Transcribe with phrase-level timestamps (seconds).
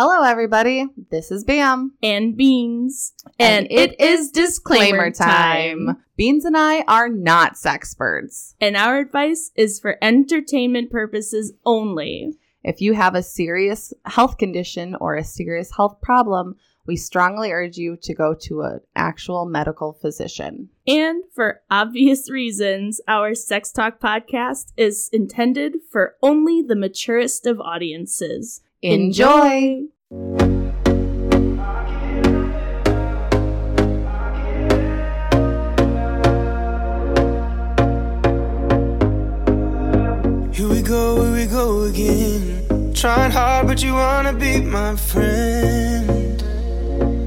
[0.00, 0.86] Hello, everybody.
[1.10, 1.92] This is Bam.
[2.04, 3.14] and beans.
[3.36, 5.96] And it is disclaimer time.
[6.16, 8.54] Beans and I are not sexperts.
[8.60, 12.38] And our advice is for entertainment purposes only.
[12.62, 16.54] If you have a serious health condition or a serious health problem,
[16.86, 20.68] we strongly urge you to go to an actual medical physician.
[20.86, 27.60] And for obvious reasons, our Sex Talk podcast is intended for only the maturest of
[27.60, 28.60] audiences.
[28.80, 29.86] Enjoy!
[40.52, 42.94] Here we go, here we go again.
[42.94, 46.40] Trying hard, but you wanna be my friend.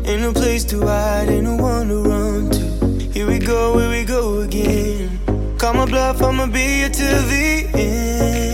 [0.08, 3.12] Ain't no place to hide, ain't no one to run to.
[3.12, 5.20] Here we go, here we go again.
[5.58, 8.51] Call my bluff, I'ma be here till the end.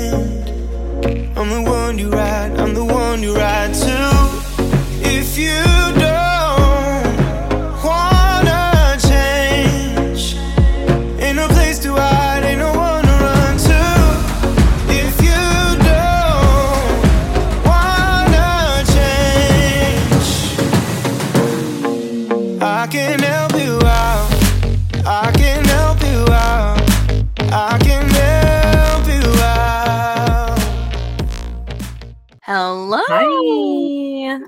[1.40, 5.08] I'm the one you ride, I'm the one you ride to.
[5.08, 5.77] If you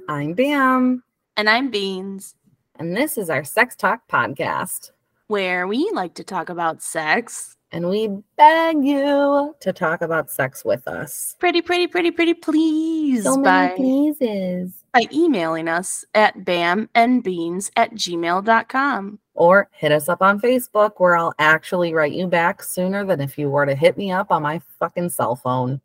[0.08, 1.04] I'm Bam,
[1.38, 2.36] And I'm Beans,
[2.78, 4.92] and this is our Sex Talk podcast.
[5.28, 7.56] where we like to talk about sex.
[7.72, 11.36] And we beg you to talk about sex with us.
[11.40, 13.24] Pretty, pretty, pretty, pretty please.
[13.26, 14.74] So by, many pleases.
[14.92, 19.20] by emailing us at bamandbeans at gmail.com.
[19.36, 23.38] Or hit us up on Facebook where I'll actually write you back sooner than if
[23.38, 25.80] you were to hit me up on my fucking cell phone.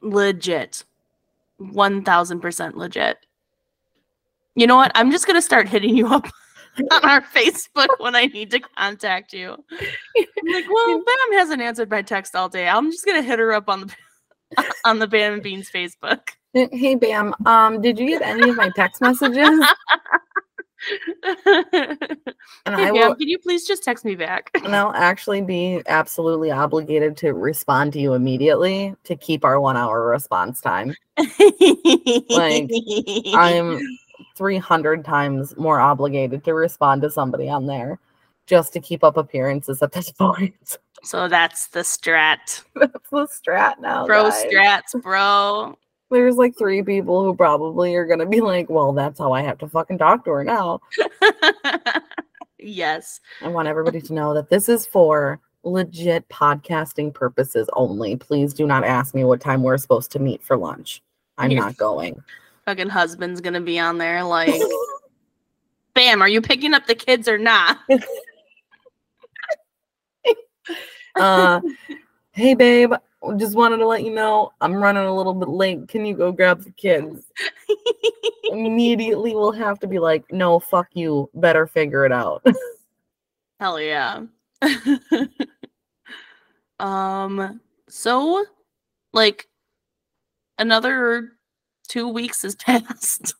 [0.00, 0.84] Legit.
[1.70, 3.18] 1000% legit.
[4.54, 4.92] You know what?
[4.94, 6.26] I'm just going to start hitting you up
[6.92, 9.52] on our Facebook when I need to contact you.
[9.52, 12.68] I'm like, well, Bam hasn't answered my text all day.
[12.68, 13.94] I'm just going to hit her up on the
[14.84, 16.20] on the Bam and Beans Facebook.
[16.54, 19.64] Hey Bam, um, did you get any of my text messages?
[22.66, 24.50] And I will can you please just text me back?
[24.64, 29.76] and I'll actually be absolutely obligated to respond to you immediately to keep our one
[29.76, 30.94] hour response time.
[32.28, 32.70] like
[33.34, 33.80] I'm
[34.36, 37.98] 300 times more obligated to respond to somebody on there
[38.46, 40.78] just to keep up appearances at this point.
[41.02, 42.62] so that's the strat.
[42.74, 44.06] That's the strat now.
[44.06, 44.44] Bro guys.
[44.44, 45.76] strats, bro.
[46.12, 49.40] There's like three people who probably are going to be like, well, that's how I
[49.42, 50.80] have to fucking talk to her now.
[52.58, 53.20] yes.
[53.40, 58.16] I want everybody to know that this is for legit podcasting purposes only.
[58.16, 61.02] Please do not ask me what time we're supposed to meet for lunch.
[61.38, 61.60] I'm Yeah.
[61.60, 62.22] not going.
[62.66, 64.60] Fucking husband's gonna be on there like
[65.94, 67.78] Bam, are you picking up the kids or not?
[71.16, 71.60] uh
[72.32, 72.92] hey babe
[73.36, 76.32] just wanted to let you know i'm running a little bit late can you go
[76.32, 77.24] grab the kids
[78.50, 82.44] immediately we'll have to be like no fuck you better figure it out
[83.62, 84.22] Hell yeah.
[86.80, 88.44] um so
[89.12, 89.46] like
[90.58, 91.34] another
[91.86, 93.36] 2 weeks has passed.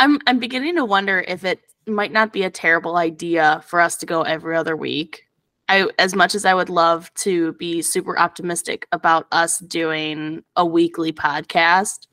[0.00, 3.96] I'm I'm beginning to wonder if it might not be a terrible idea for us
[3.98, 5.22] to go every other week.
[5.72, 10.66] I as much as I would love to be super optimistic about us doing a
[10.66, 12.06] weekly podcast.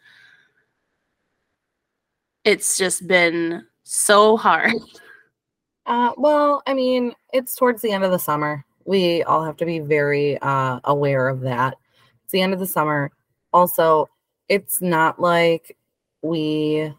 [2.46, 4.72] It's just been so hard.
[5.90, 9.66] uh well i mean it's towards the end of the summer we all have to
[9.66, 11.75] be very uh aware of that
[12.24, 13.12] it's the end of the summer
[13.53, 14.08] also
[14.50, 15.75] it's not like
[16.22, 16.94] we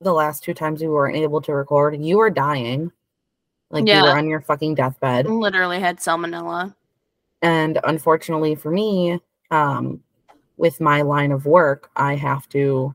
[0.00, 2.92] the last two times we weren't able to record you were dying
[3.70, 6.74] like you were on your fucking deathbed Literally had salmonella.
[7.42, 9.20] and unfortunately for me
[9.50, 10.02] um
[10.56, 12.94] with my line of work i have to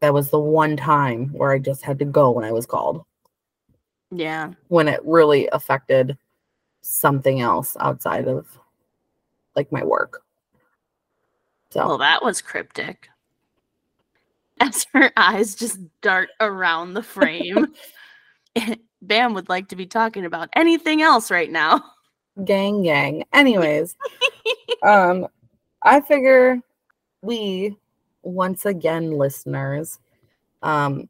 [0.00, 3.04] that was the one time where i just had to go when i was called
[4.10, 4.52] Yeah.
[4.68, 6.16] when it really affected
[6.82, 8.46] something else outside of
[9.56, 10.22] like my work
[11.70, 13.10] so Well, that was cryptic.
[14.58, 17.66] As her eyes just dart around the frame,
[19.02, 21.84] Bam would like to be talking about anything else right now.
[22.44, 23.96] gang gang anyways
[24.84, 25.26] um
[25.82, 26.60] i figure
[27.20, 27.76] we
[28.22, 29.98] once again listeners
[30.62, 31.08] um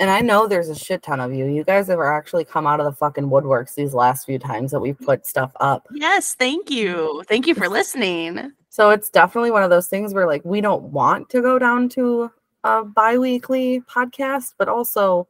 [0.00, 1.44] and I know there's a shit ton of you.
[1.44, 4.80] You guys have actually come out of the fucking woodworks these last few times that
[4.80, 5.86] we've put stuff up.
[5.92, 7.22] Yes, thank you.
[7.28, 8.50] Thank you for listening.
[8.70, 11.90] So it's definitely one of those things where like we don't want to go down
[11.90, 12.30] to
[12.64, 15.28] a bi-weekly podcast, but also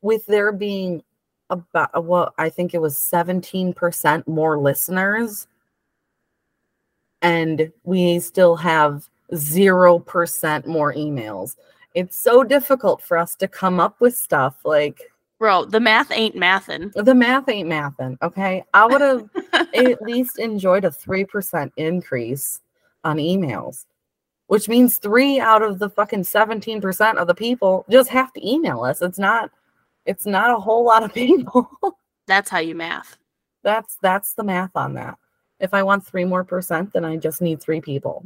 [0.00, 1.02] with there being
[1.50, 5.46] about uh, well, I think it was 17% more listeners
[7.22, 11.56] and we still have 0% more emails.
[11.94, 15.00] It's so difficult for us to come up with stuff like
[15.38, 16.92] Bro, the math ain't mathin'.
[16.94, 18.64] the math ain't mathin', okay?
[18.74, 19.28] I would have
[19.74, 22.60] at least enjoyed a 3% increase
[23.04, 23.84] on emails,
[24.48, 28.82] which means three out of the fucking 17% of the people just have to email
[28.82, 29.00] us.
[29.00, 29.50] It's not,
[30.08, 31.70] it's not a whole lot of people.
[32.26, 33.16] That's how you math.
[33.62, 35.16] that's, that's the math on that.
[35.60, 38.24] If I want three more percent, then I just need three people.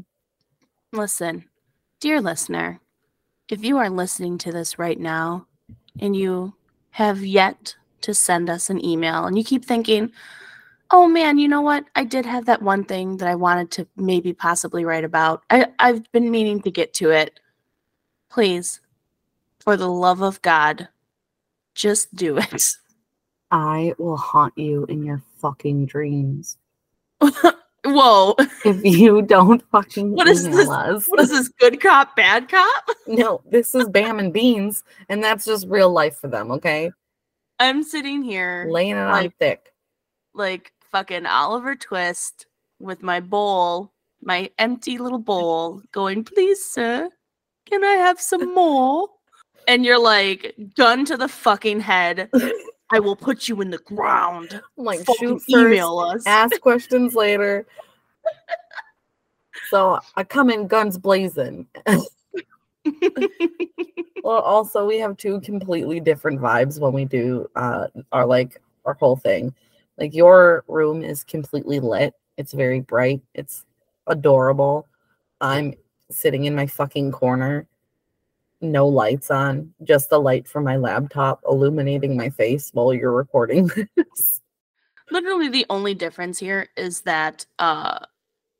[0.92, 1.44] Listen,
[2.00, 2.80] dear listener,
[3.48, 5.46] if you are listening to this right now
[5.98, 6.54] and you
[6.90, 10.12] have yet to send us an email and you keep thinking,
[10.90, 11.84] oh man, you know what?
[11.96, 15.42] I did have that one thing that I wanted to maybe possibly write about.
[15.48, 17.40] I, I've been meaning to get to it.
[18.30, 18.80] Please,
[19.60, 20.88] for the love of God,
[21.74, 22.72] just do it.
[23.50, 26.56] I will haunt you in your fucking dreams.
[27.84, 28.34] Whoa.
[28.64, 30.68] If you don't fucking What is this?
[30.68, 31.06] us.
[31.06, 31.48] What is this?
[31.48, 32.84] Good cop, bad cop?
[33.06, 36.90] No, this is Bam and Beans, and that's just real life for them, okay?
[37.58, 39.72] I'm sitting here Laying it on Like- thick.
[40.34, 42.46] like fucking Oliver Twist
[42.78, 43.92] with my bowl,
[44.22, 47.10] my empty little bowl, going, please, sir,
[47.66, 49.08] can I have some more?
[49.68, 52.28] And you're like, gun to the fucking head.
[52.90, 54.60] I will put you in the ground.
[54.76, 56.26] Like, Fucking shoot first, email us.
[56.26, 57.66] ask questions later.
[59.70, 61.66] So I come in guns blazing.
[64.24, 68.94] Well, also we have two completely different vibes when we do uh our like our
[68.94, 69.52] whole thing.
[69.98, 72.14] Like your room is completely lit.
[72.36, 73.20] It's very bright.
[73.34, 73.64] It's
[74.06, 74.86] adorable.
[75.40, 75.74] I'm
[76.10, 77.66] sitting in my fucking corner.
[78.62, 83.68] No lights on, just the light from my laptop illuminating my face while you're recording
[83.96, 84.40] this.
[85.10, 87.98] Literally, the only difference here is that uh,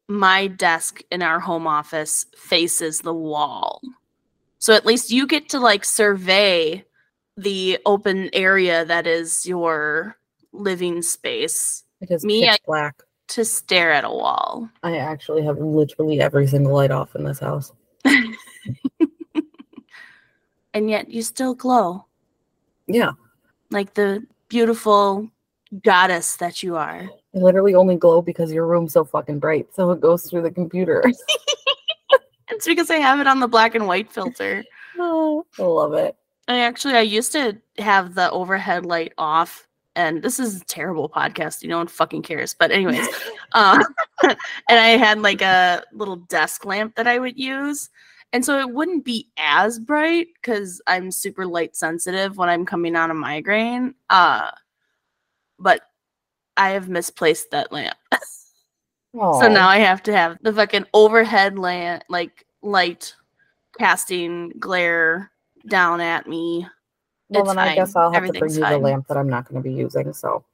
[0.09, 3.81] my desk in our home office faces the wall.
[4.59, 6.85] So at least you get to like survey
[7.37, 10.17] the open area that is your
[10.53, 13.03] living space It is Me, pitch I- black.
[13.29, 14.69] to stare at a wall.
[14.83, 17.73] I actually have literally every single light off in this house.
[20.75, 22.07] And yet you still glow
[22.87, 23.13] Yeah.
[23.71, 25.29] like the beautiful
[25.83, 27.09] goddess that you are.
[27.35, 29.75] I literally only glow because your room's so fucking bright.
[29.75, 31.03] So it goes through the computer.
[32.49, 34.63] It's because I have it on the black and white filter.
[34.99, 36.15] oh, I love it.
[36.49, 39.67] I actually I used to have the overhead light off,
[39.97, 41.63] and this is a terrible podcast.
[41.63, 42.55] You know, no one fucking cares.
[42.55, 43.09] But anyways,
[43.53, 43.83] um,
[44.23, 44.37] and
[44.69, 47.89] I had like a little desk lamp that I would use,
[48.33, 52.97] and so it wouldn't be as bright because I'm super light sensitive when I'm coming
[52.97, 53.95] on a migraine.
[54.11, 54.51] Uh,
[55.59, 55.83] but
[56.57, 57.97] I have misplaced that lamp.
[59.15, 63.15] So now I have to have the fucking overhead lamp, like light
[63.79, 65.31] casting glare
[65.69, 66.67] down at me.
[67.29, 67.95] well, it's then I guess.
[67.95, 68.81] I'll have to bring you the fine.
[68.83, 70.15] lamp that I'm not going to be using.
[70.15, 70.45] So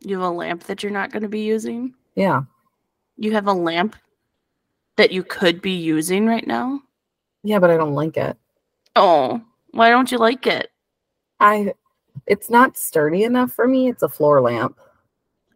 [0.00, 1.92] You have a lamp that you're not going to be using.
[2.14, 2.40] yeah,
[3.18, 3.96] You have a lamp
[4.96, 6.80] that you could be using right now.
[7.42, 8.36] Yeah, but I don't like it.
[8.96, 9.40] Oh,
[9.72, 10.70] why don't you like it?
[11.38, 11.74] I,
[12.26, 13.88] it's not sturdy enough for me.
[13.88, 14.78] It's a floor lamp,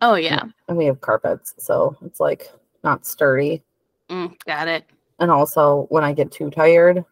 [0.01, 2.51] Oh yeah, and we have carpets, so it's like
[2.83, 3.63] not sturdy.
[4.11, 4.85] mm, got it.
[5.21, 7.05] And also, when I get too tired,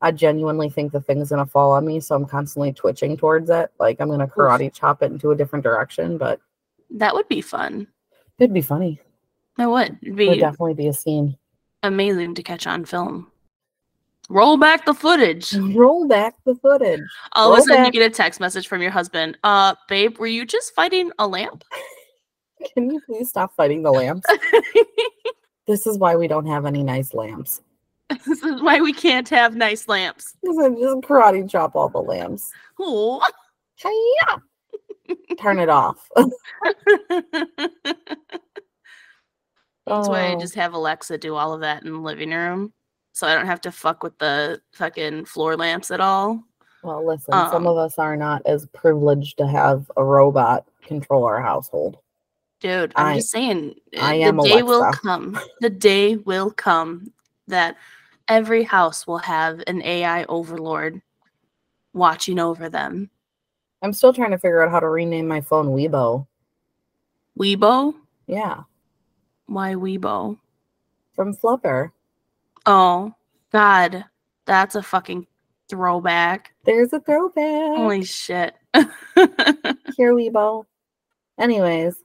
[0.00, 3.70] I genuinely think the thing's gonna fall on me, so I'm constantly twitching towards it.
[3.78, 6.40] Like I'm gonna karate chop it into a different direction, but
[6.90, 7.86] That would be fun.
[8.38, 9.00] it'd be funny.
[9.56, 11.36] That would It'd It would be definitely be a scene.
[11.82, 13.30] amazing to catch on film.
[14.28, 15.54] Roll back the footage.
[15.54, 17.00] Roll back the footage.
[17.32, 17.94] All of a sudden, back.
[17.94, 19.38] you get a text message from your husband.
[19.42, 21.64] Uh, babe, were you just fighting a lamp?
[22.74, 24.26] Can you please stop fighting the lamps?
[25.68, 27.60] This is why we don't have any nice lamps.
[28.26, 30.34] this is why we can't have nice lamps.
[30.40, 32.50] Because I just karate chop all the lamps.
[32.80, 33.20] Oh.
[33.82, 34.38] Hi-ya!
[35.38, 36.08] Turn it off.
[36.16, 36.32] That's
[39.86, 42.72] why I Oh, just have Alexa do all of that in the living room.
[43.18, 46.40] So I don't have to fuck with the fucking floor lamps at all.
[46.84, 51.24] well, listen, some um, of us are not as privileged to have a robot control
[51.24, 51.96] our household.
[52.60, 55.36] Dude, I'm I- just saying uh, I the am day will come.
[55.60, 57.12] The day will come
[57.48, 57.76] that
[58.28, 61.02] every house will have an AI overlord
[61.92, 63.10] watching over them.
[63.82, 66.24] I'm still trying to figure out how to rename my phone Weebo.
[67.36, 67.94] Weebo?
[68.28, 68.62] Yeah,
[69.46, 70.38] Why Weebo?
[71.16, 71.90] from Flubber.
[72.68, 73.14] Oh,
[73.50, 74.04] God.
[74.46, 75.26] That's a fucking
[75.68, 76.52] Throwback.
[76.64, 77.76] There's a throwback.
[77.76, 78.54] Holy shit.
[79.96, 80.66] Here we go.
[81.38, 81.96] Anyways,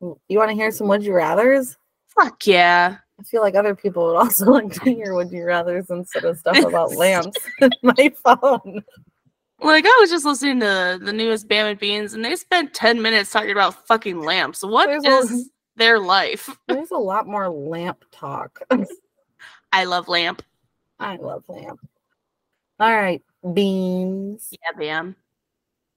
[0.00, 1.76] you want to hear some would you rather's?
[2.08, 2.96] Fuck yeah.
[3.18, 6.36] I feel like other people would also like to hear would you rather's instead of
[6.38, 8.84] stuff about lamps in my phone.
[9.60, 13.00] Like I was just listening to the newest Bam and Beans and they spent 10
[13.00, 14.62] minutes talking about fucking lamps.
[14.62, 15.44] What is There's a-
[15.76, 16.50] their life?
[16.68, 18.60] There's a lot more lamp talk.
[19.72, 20.42] I love lamp.
[21.00, 21.80] I love lamp.
[22.78, 23.22] All right,
[23.54, 24.48] beans.
[24.52, 25.16] Yeah, Bam.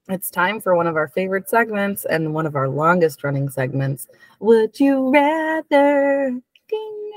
[0.07, 4.07] It's time for one of our favorite segments and one of our longest running segments.
[4.39, 6.39] Would you rather?
[6.69, 7.11] Ding.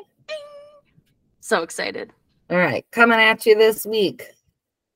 [1.41, 2.12] So excited.
[2.50, 4.27] All right, coming at you this week.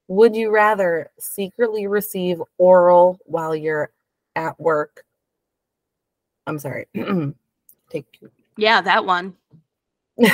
[0.09, 3.93] Would you rather secretly receive oral while you're
[4.37, 5.05] at work?
[6.47, 6.89] I'm sorry.
[7.91, 8.31] Take two.
[8.57, 9.35] Yeah, that one.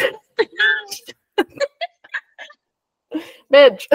[3.53, 3.87] Bitch.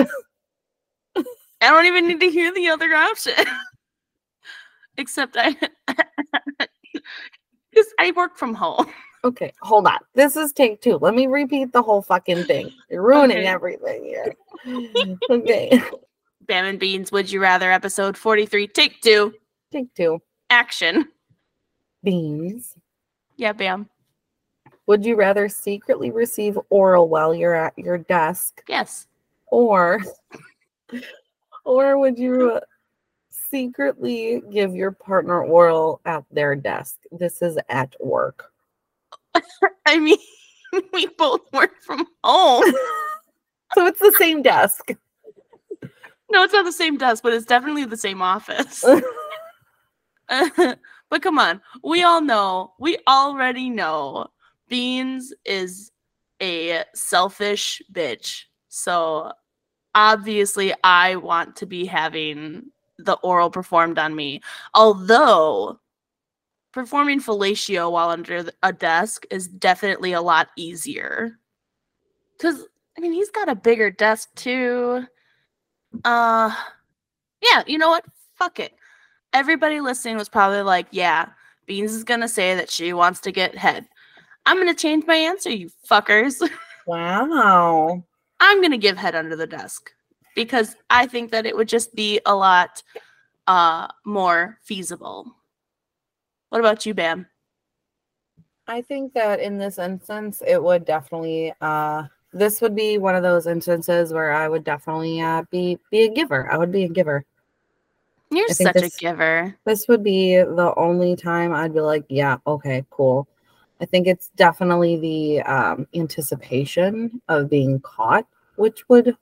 [1.61, 3.33] I don't even need to hear the other option.
[4.97, 5.55] Except I
[7.71, 8.85] because I work from home.
[9.23, 9.97] Okay, hold on.
[10.13, 10.97] This is take two.
[10.97, 12.69] Let me repeat the whole fucking thing.
[12.89, 13.47] You're ruining Okay.
[13.47, 14.35] everything here.
[15.29, 15.81] okay,
[16.41, 19.33] Bam and Beans, Would You Rather, episode 43, take two,
[19.71, 20.21] take two.
[20.49, 21.07] action.
[22.03, 22.75] Beans.
[23.37, 23.89] Yeah, Bam.
[24.87, 29.07] Would you rather secretly receive oral while you're at your desk Yes.
[29.47, 29.99] or
[31.65, 32.59] or would you uh,
[33.29, 36.97] secretly give your partner oral at their desk?
[37.11, 38.51] This is at work.
[39.85, 40.17] I mean,
[40.93, 42.73] we both work from home.
[43.75, 44.89] So it's the same desk.
[46.29, 48.85] No, it's not the same desk, but it's definitely the same office.
[50.29, 54.27] but come on, we all know, we already know
[54.69, 55.91] Beans is
[56.41, 58.43] a selfish bitch.
[58.69, 59.31] So
[59.95, 64.41] obviously, I want to be having the oral performed on me.
[64.73, 65.79] Although
[66.71, 71.39] performing fellatio while under a desk is definitely a lot easier.
[72.35, 72.65] Because,
[72.97, 75.05] I mean, he's got a bigger desk too.
[76.03, 76.53] Uh,
[77.41, 78.05] yeah, you know what?
[78.35, 78.73] Fuck it.
[79.33, 81.27] Everybody listening was probably like, yeah,
[81.65, 83.87] Beans is gonna say that she wants to get head.
[84.45, 86.41] I'm gonna change my answer, you fuckers.
[86.87, 88.03] wow.
[88.39, 89.91] I'm gonna give head under the desk
[90.35, 92.83] because I think that it would just be a lot
[93.47, 95.33] uh more feasible.
[96.49, 97.27] What about you, Bam?
[98.67, 103.23] I think that in this instance, it would definitely uh this would be one of
[103.23, 106.51] those instances where I would definitely uh be be a giver.
[106.51, 107.25] I would be a giver.
[108.31, 109.55] You're such this- a giver.
[109.65, 113.27] This would be the only time I'd be like, yeah, okay, cool.
[113.81, 118.25] I think it's definitely the um, anticipation of being caught,
[118.55, 119.15] which would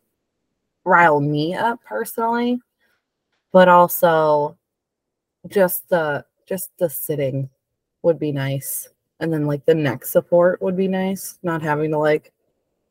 [0.83, 2.59] rile me up personally,
[3.51, 4.57] but also
[5.47, 7.49] just the just the sitting
[8.03, 8.89] would be nice,
[9.19, 11.39] and then like the neck support would be nice.
[11.43, 12.31] Not having to like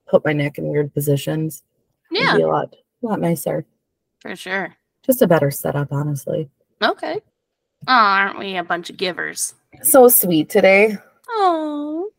[0.09, 1.63] put my neck in weird positions
[2.11, 3.65] would Yeah, be a lot a lot nicer.
[4.21, 4.75] for sure.
[5.05, 6.49] Just a better setup, honestly.
[6.83, 7.21] Okay.
[7.89, 9.55] Oh, aren't we a bunch of givers?
[9.83, 10.99] So sweet today.
[11.33, 12.11] Oh,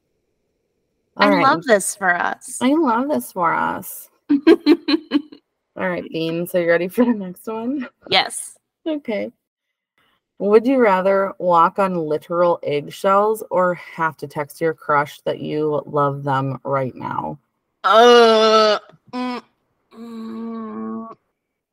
[1.17, 1.43] I right.
[1.43, 2.57] love this for us.
[2.61, 4.09] I love this for us.
[4.29, 6.47] All right, Bean.
[6.47, 7.87] So you ready for the next one?
[8.09, 8.57] yes.
[8.85, 9.31] Okay.
[10.39, 15.83] Would you rather walk on literal eggshells or have to text your crush that you
[15.85, 17.37] love them right now?
[17.83, 18.79] Uh,
[19.13, 19.43] mm,
[19.93, 21.15] mm,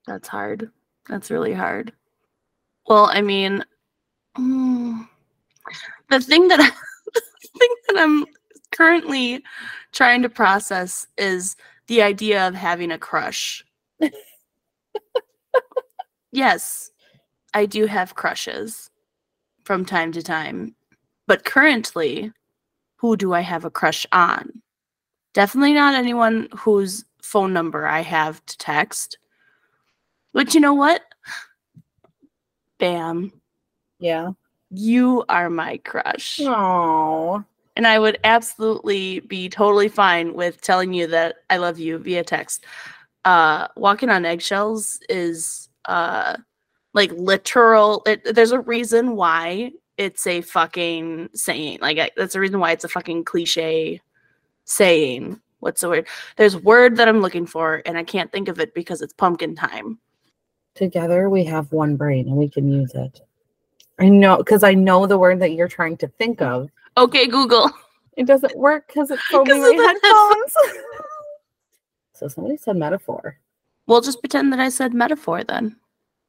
[0.06, 0.70] that's hard.
[1.08, 1.92] That's really hard.
[2.86, 3.64] Well, I mean,
[4.36, 5.08] mm,
[6.10, 6.76] the thing that
[7.58, 8.26] thing that I'm
[8.70, 9.42] currently
[9.92, 13.64] trying to process is the idea of having a crush.
[16.32, 16.90] yes,
[17.54, 18.90] I do have crushes
[19.64, 20.74] from time to time,
[21.26, 22.32] but currently,
[22.96, 24.62] who do I have a crush on?
[25.34, 29.18] Definitely not anyone whose phone number I have to text.
[30.32, 31.02] But you know what?
[32.78, 33.32] Bam.
[33.98, 34.30] Yeah.
[34.70, 36.40] You are my crush.
[36.42, 37.42] Oh.
[37.76, 42.24] And I would absolutely be totally fine with telling you that I love you via
[42.24, 42.64] text.
[43.24, 46.36] Uh walking on eggshells is uh
[46.92, 51.78] like literal it, there's a reason why it's a fucking saying.
[51.80, 54.00] Like I, that's the reason why it's a fucking cliche
[54.64, 55.40] saying.
[55.60, 56.08] What's the word?
[56.36, 59.12] There's a word that I'm looking for and I can't think of it because it's
[59.12, 59.98] pumpkin time.
[60.74, 63.20] Together we have one brain and we can use it.
[63.98, 66.70] I know because I know the word that you're trying to think of.
[66.96, 67.70] Okay, Google.
[68.16, 69.54] It doesn't work because it's of my
[70.02, 70.54] headphones.
[72.14, 73.38] so somebody said metaphor.
[73.86, 75.76] We'll just pretend that I said metaphor then.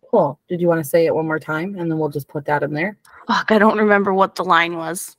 [0.10, 0.40] Cool.
[0.48, 2.64] Did you want to say it one more time and then we'll just put that
[2.64, 2.98] in there?
[3.28, 5.16] Fuck, I don't remember what the line was.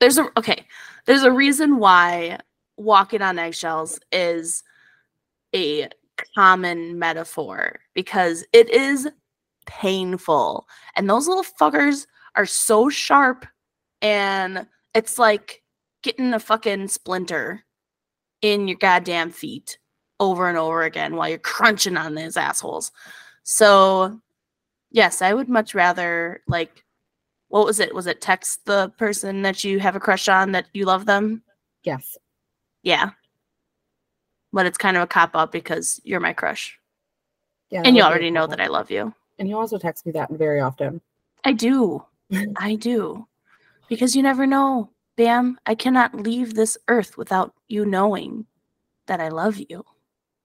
[0.00, 0.66] There's a okay.
[1.06, 2.38] There's a reason why
[2.76, 4.64] walking on eggshells is
[5.54, 5.88] a
[6.34, 9.08] common metaphor because it is
[9.66, 10.66] painful.
[10.96, 12.06] And those little fuckers
[12.36, 13.46] are so sharp
[14.02, 15.62] and it's like
[16.02, 17.64] getting a fucking splinter
[18.42, 19.78] in your goddamn feet
[20.20, 22.92] over and over again while you're crunching on these assholes.
[23.42, 24.20] So,
[24.90, 26.84] yes, I would much rather like
[27.48, 27.94] what was it?
[27.94, 31.42] Was it text the person that you have a crush on that you love them?
[31.84, 32.16] Yes.
[32.82, 33.10] Yeah.
[34.52, 36.78] But it's kind of a cop out because you're my crush.
[37.70, 37.82] Yeah.
[37.84, 39.14] And you already know that I love you.
[39.38, 41.00] And you also text me that very often.
[41.44, 42.04] I do.
[42.56, 43.26] I do.
[43.88, 44.90] Because you never know.
[45.16, 48.46] Bam, I cannot leave this earth without you knowing
[49.06, 49.84] that I love you.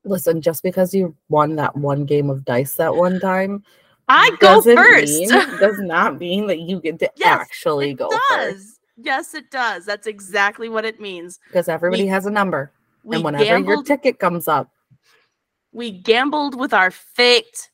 [0.06, 3.64] Listen, just because you won that one game of dice that one time,
[4.08, 5.12] I go first.
[5.20, 5.30] mean-
[5.60, 8.22] does not mean that you get to Yes, actually it go does.
[8.54, 8.80] first.
[8.98, 9.86] Yes, it does.
[9.86, 11.40] That's exactly what it means.
[11.48, 12.72] Because everybody We- has a number.
[13.12, 14.70] And whenever your ticket comes up,
[15.72, 17.69] we gambled with our fate.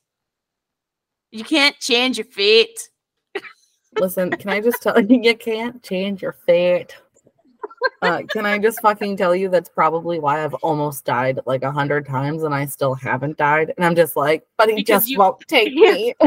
[1.36, 2.88] You can't change your fate.
[4.00, 6.96] listen, can I just tell you, you can't change your fate.
[8.02, 11.74] Uh, can I just fucking tell you that's probably why I've almost died like a
[11.74, 13.74] hundred times and I still haven't died?
[13.76, 16.14] And I'm just like, but he Because just you won't take me.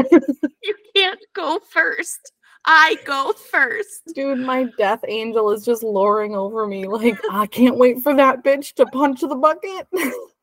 [0.61, 2.33] You can't go first.
[2.65, 4.11] I go first.
[4.13, 6.85] Dude, my death angel is just luring over me.
[6.85, 9.87] Like, I can't wait for that bitch to punch the bucket.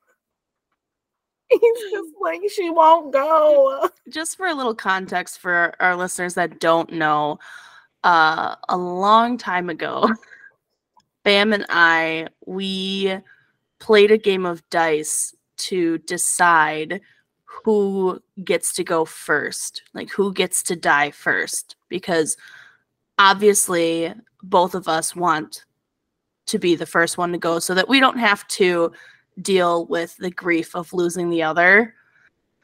[1.50, 3.88] He's just like, she won't go.
[4.08, 7.38] just for a little context for our listeners that don't know,
[8.04, 10.08] uh, a long time ago,
[11.24, 13.18] Bam and I we
[13.80, 17.00] played a game of dice to decide
[17.44, 22.36] who gets to go first, like who gets to die first, because
[23.18, 25.64] obviously both of us want
[26.46, 28.92] to be the first one to go so that we don't have to
[29.42, 31.94] deal with the grief of losing the other.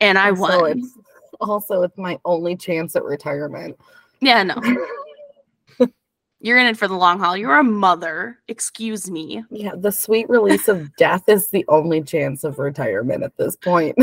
[0.01, 0.79] And I Also, won.
[0.79, 0.99] it's
[1.41, 3.79] also it's my only chance at retirement.
[4.21, 4.61] Yeah, no.
[6.45, 7.37] You're in it for the long haul.
[7.37, 8.41] You're a mother.
[8.49, 9.45] Excuse me.
[9.51, 13.97] Yeah, the sweet release of death is the only chance of retirement at this point.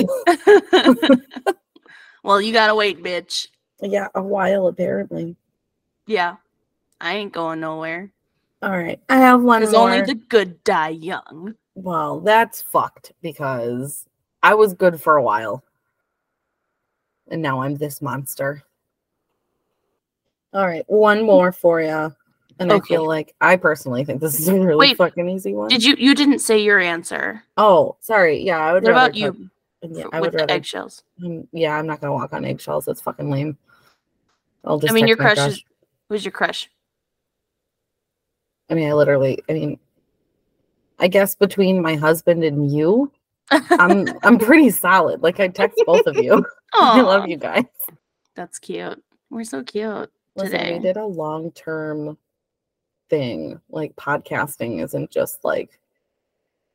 [2.23, 3.47] well, you gotta wait, bitch.
[3.81, 5.35] yeah, a while apparently.
[6.07, 6.37] Yeah.
[7.01, 8.09] I ain't going nowhere.
[8.61, 11.55] All right, I have one Because only the good die young.
[11.83, 14.05] Well, that's fucked because
[14.43, 15.63] I was good for a while.
[17.29, 18.63] And now I'm this monster.
[20.53, 22.13] All right, one more for you.
[22.59, 25.69] And I feel like I personally think this is a really Wait, fucking easy one.
[25.69, 27.43] Did you you didn't say your answer.
[27.55, 28.41] Oh, sorry.
[28.43, 29.49] Yeah, I would What rather about you
[29.81, 30.53] cut- yeah, I with would the rather.
[30.53, 31.03] eggshells?
[31.23, 32.83] um, yeah, I'm not gonna walk on eggshells.
[32.83, 33.57] That's fucking lame.
[34.65, 34.91] I'll just.
[34.91, 35.63] I mean your my crush is
[36.09, 36.69] who's your crush?
[38.69, 39.41] I mean, I literally.
[39.47, 39.79] I mean,
[40.99, 43.11] I guess between my husband and you,
[43.51, 45.23] I'm I'm pretty solid.
[45.23, 46.45] Like I text both of you.
[46.73, 47.65] I love you guys.
[48.35, 49.01] That's cute.
[49.29, 50.11] We're so cute.
[50.35, 50.73] Listen, today.
[50.73, 52.17] we did a long term
[53.09, 53.59] thing.
[53.69, 55.79] Like podcasting isn't just like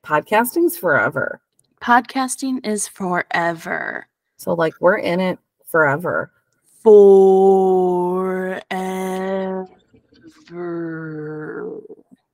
[0.04, 1.40] podcasting's forever.
[1.80, 4.06] Podcasting is forever.
[4.36, 6.32] So like we're in it forever.
[6.82, 8.64] Forever.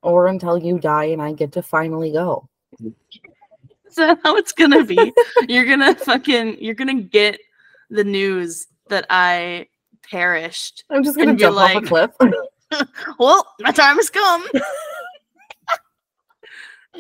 [0.03, 2.49] Or until you die and I get to finally go.
[2.81, 5.13] Is that how it's gonna be?
[5.49, 7.41] you're gonna fucking you're gonna get
[7.91, 9.67] the news that I
[10.09, 10.85] perished.
[10.91, 12.11] I'm just gonna jump off a like- cliff.
[13.19, 14.47] Well, my time has come.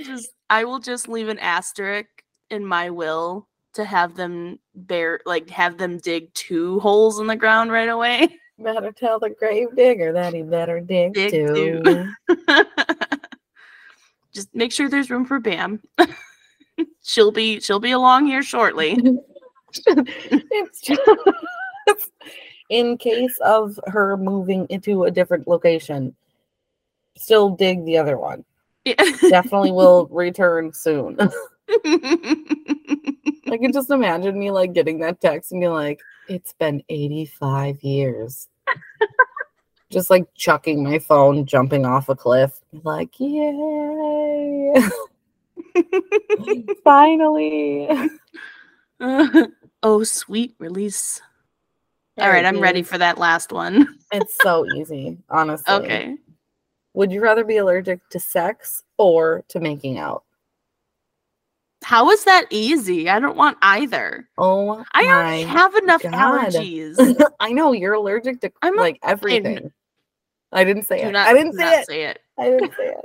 [0.04, 2.08] just I will just leave an asterisk
[2.50, 7.36] in my will to have them bear like have them dig two holes in the
[7.36, 8.36] ground right away.
[8.60, 11.82] Better tell the grave digger that he better dig, Dig too.
[11.82, 12.12] too.
[14.32, 15.80] just make sure there's room for Bam.
[17.02, 18.98] she'll be she'll be along here shortly.
[19.86, 21.00] it's just
[22.68, 26.14] in case of her moving into a different location.
[27.16, 28.44] Still dig the other one.
[28.84, 28.94] Yeah.
[29.28, 31.16] Definitely will return soon.
[31.20, 31.28] I
[33.58, 38.48] can just imagine me like getting that text and be like, it's been 85 years.
[39.90, 42.60] just like chucking my phone, jumping off a cliff.
[42.84, 44.74] Like, yay.
[46.84, 47.88] Finally.
[49.82, 51.20] oh, sweet release.
[52.16, 53.96] All right, I'm ready for that last one.
[54.12, 55.72] It's so easy, honestly.
[55.72, 56.16] Okay.
[56.94, 60.24] Would you rather be allergic to sex or to making out?
[61.82, 63.08] How is that easy?
[63.08, 64.28] I don't want either.
[64.38, 66.12] Oh, I already have enough God.
[66.12, 67.24] allergies.
[67.40, 69.72] I know you're allergic to I'm like everything.
[70.52, 71.12] I didn't say Do it.
[71.12, 71.86] not- I didn't say it.
[71.86, 72.18] say it.
[72.38, 73.04] I didn't say it.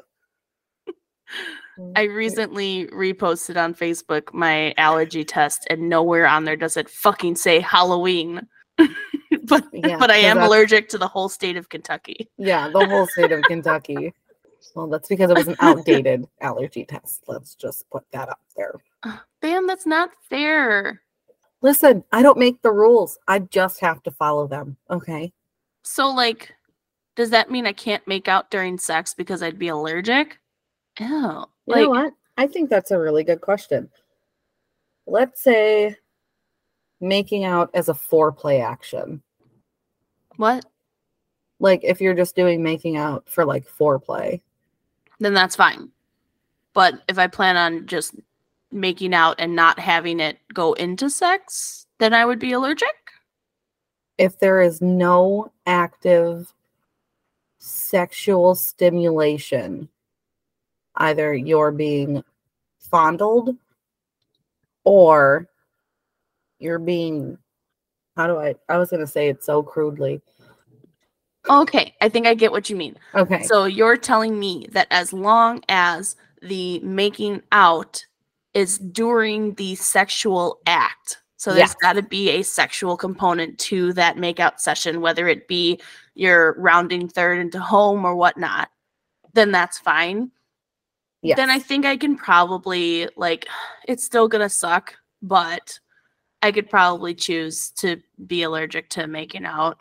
[1.96, 6.90] I mm, recently reposted on Facebook my allergy test, and nowhere on there does it
[6.90, 8.48] fucking say Halloween.
[9.44, 12.30] but Yeah, but I am allergic to the whole state of Kentucky.
[12.38, 14.14] Yeah, the whole state of Kentucky.
[14.74, 17.24] Well, that's because it was an outdated allergy test.
[17.28, 18.76] Let's just put that up there.
[19.42, 21.02] Bam, that's not fair.
[21.62, 23.18] Listen, I don't make the rules.
[23.28, 24.78] I just have to follow them.
[24.90, 25.32] Okay.
[25.84, 26.54] So like,
[27.16, 30.40] does that mean I can't make out during sex because I'd be allergic?
[31.00, 31.08] Ew.
[31.08, 32.14] You Like, know what?
[32.38, 33.90] I think that's a really good question.
[35.08, 35.96] Let's say
[37.02, 39.22] making out as a foreplay action.
[40.38, 40.66] what?
[41.60, 44.42] Like if you're just doing making out for like foreplay.
[45.20, 45.90] Then that's fine.
[46.74, 48.16] But if I plan on just
[48.72, 52.88] making out and not having it go into sex, then I would be allergic.
[54.18, 56.54] If there is no active
[57.58, 59.90] sexual stimulation,
[60.98, 62.24] either you're being
[62.80, 63.56] fondled
[64.84, 65.48] or
[66.60, 67.38] you're being
[68.16, 70.22] how do I I was gonna say it so crudely.
[71.50, 72.98] Okay, I think I get what you mean.
[73.14, 73.44] Okay.
[73.44, 78.04] So you're telling me that as long as the making out
[78.54, 81.76] is during the sexual act, so there's Yes.
[81.82, 85.80] got to be a sexual component to that makeout session, whether it be
[86.16, 88.70] you're rounding third into home or whatnot,
[89.34, 90.32] then that's fine.
[91.22, 91.36] yes.
[91.38, 93.48] Then I think I can probably like
[93.88, 95.80] it's still gonna suck, but
[96.42, 99.80] I could probably choose to be allergic to making out.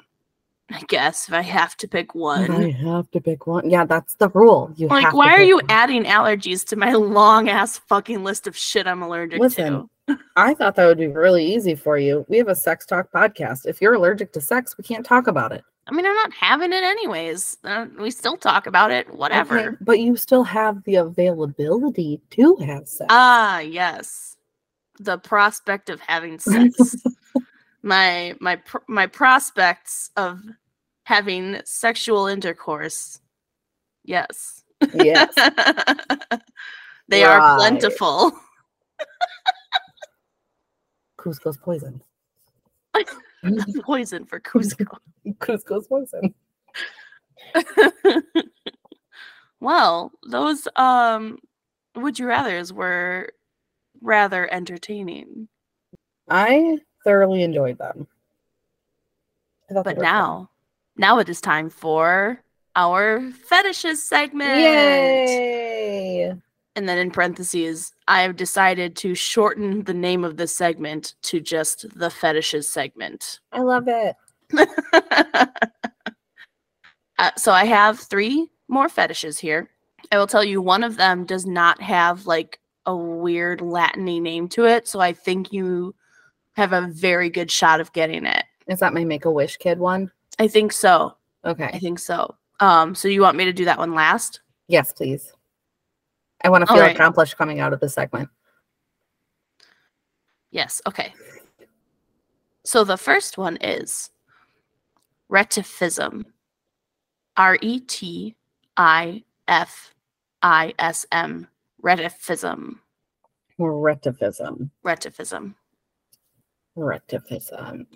[0.70, 2.50] I guess if I have to pick one.
[2.50, 3.68] I have to pick one.
[3.68, 4.72] Yeah, that's the rule.
[4.76, 5.66] You Like, why are you one.
[5.68, 10.18] adding allergies to my long ass fucking list of shit I'm allergic Listen, to?
[10.36, 12.24] I thought that would be really easy for you.
[12.28, 13.66] We have a sex talk podcast.
[13.66, 15.64] If you're allergic to sex, we can't talk about it.
[15.86, 17.58] I mean, I'm not having it anyways.
[17.62, 19.58] Uh, we still talk about it, whatever.
[19.58, 23.06] Okay, but you still have the availability to have sex.
[23.10, 24.36] Ah, yes.
[24.98, 26.96] The prospect of having sex.
[27.84, 30.40] my my pr- my prospects of
[31.04, 33.20] having sexual intercourse.
[34.04, 34.64] Yes.
[34.94, 35.34] yes.
[37.08, 38.32] they are plentiful.
[41.18, 42.02] Kuzco's poison.
[43.82, 44.96] Poison for Kuzco.
[45.38, 46.34] Kuzco's poison.
[49.60, 51.38] well, those um
[51.96, 53.30] would you rather's were
[54.00, 55.48] rather entertaining.
[56.30, 58.06] I thoroughly enjoyed them.
[59.70, 60.12] I thought they But were fun.
[60.12, 60.50] now,
[60.96, 62.40] now it is time for
[62.76, 64.58] our fetishes segment.
[64.58, 66.34] Yay!
[66.76, 71.38] And then in parentheses, I have decided to shorten the name of this segment to
[71.40, 73.38] just the fetishes segment.
[73.52, 74.16] I love it.
[77.16, 79.70] Uh, so I have three more fetishes here.
[80.10, 84.48] I will tell you one of them does not have like a weird Latiny name
[84.48, 85.94] to it, so I think you
[86.54, 88.44] have a very good shot of getting it.
[88.66, 90.10] Is that my Make a Wish kid one?
[90.38, 91.16] I think so.
[91.44, 91.70] Okay.
[91.72, 92.34] I think so.
[92.60, 94.40] Um, so you want me to do that one last?
[94.68, 95.32] Yes, please.
[96.42, 96.94] I want to feel right.
[96.94, 98.28] accomplished coming out of the segment.
[100.50, 100.80] Yes.
[100.86, 101.12] Okay.
[102.64, 104.10] So the first one is
[105.30, 106.24] retifism.
[107.36, 108.36] R E T
[108.76, 109.94] I F
[110.42, 111.48] I S M.
[111.82, 112.78] Retifism.
[113.58, 114.70] Retivism.
[114.84, 115.54] Retifism.
[116.76, 117.86] Retivism.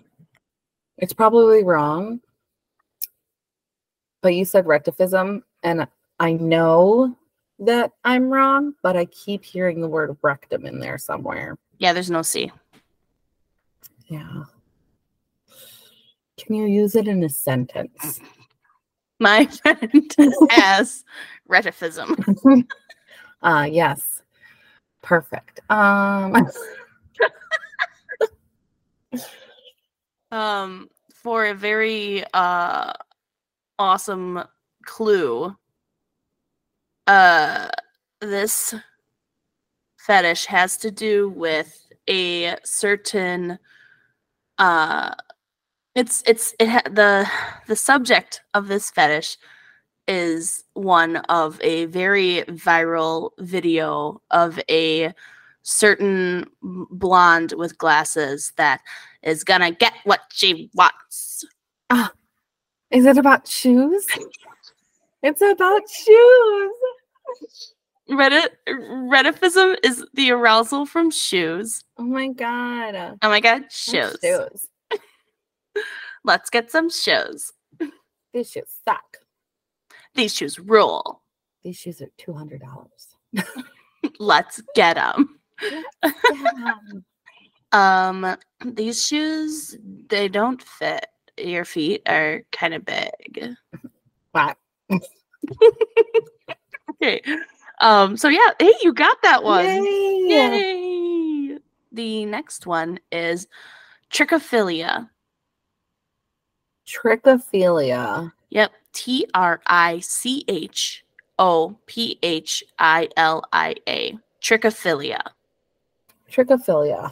[0.97, 2.19] It's probably wrong,
[4.21, 5.87] but you said retivism, and
[6.19, 7.15] I know
[7.59, 11.57] that I'm wrong, but I keep hearing the word rectum in there somewhere.
[11.77, 12.51] Yeah, there's no C.
[14.07, 14.43] Yeah.
[16.37, 18.19] Can you use it in a sentence?
[19.19, 20.15] My friend
[20.49, 21.03] has
[21.49, 22.65] retifism.
[23.41, 24.21] Uh yes.
[25.01, 25.61] Perfect.
[25.69, 26.33] Um
[30.31, 32.93] Um, for a very uh
[33.77, 34.43] awesome
[34.85, 35.55] clue.
[37.07, 37.69] Uh
[38.21, 38.75] this
[39.97, 43.59] fetish has to do with a certain
[44.57, 45.13] uh
[45.95, 47.29] it's it's it ha- the
[47.67, 49.37] the subject of this fetish
[50.07, 55.13] is one of a very viral video of a
[55.63, 58.81] certain blonde with glasses that
[59.23, 61.45] is gonna get what she wants.
[61.89, 62.11] Ah,
[62.91, 64.05] is it about shoes?
[65.21, 66.71] It's about shoes.
[68.09, 71.83] Reti- retifism is the arousal from shoes.
[71.97, 73.17] Oh my god.
[73.21, 74.17] Oh my god, shoes.
[74.23, 74.67] Shoes.
[76.23, 77.51] Let's get some shoes.
[78.33, 79.17] These shoes suck.
[80.15, 81.21] These shoes rule.
[81.63, 83.15] These shoes are two hundred dollars.
[84.19, 85.38] Let's get them.
[87.71, 91.05] Um, these shoes they don't fit.
[91.37, 93.55] Your feet are kind of big.
[94.33, 94.55] Wow.
[96.91, 97.21] Okay.
[97.79, 98.17] Um.
[98.17, 98.49] So yeah.
[98.59, 99.65] Hey, you got that one.
[99.65, 100.25] Yay.
[100.27, 101.59] Yay!
[101.91, 103.47] The next one is
[104.11, 105.07] trichophilia.
[106.87, 108.31] Trichophilia.
[108.49, 108.71] Yep.
[108.93, 111.05] T R I C H
[111.37, 114.17] O P H I L I A.
[114.41, 115.21] Trichophilia.
[116.29, 117.11] Trichophilia.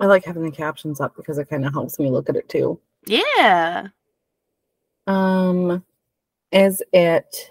[0.00, 2.48] I like having the captions up because it kind of helps me look at it
[2.48, 2.80] too.
[3.06, 3.88] Yeah.
[5.06, 5.84] Um,
[6.52, 7.50] is it?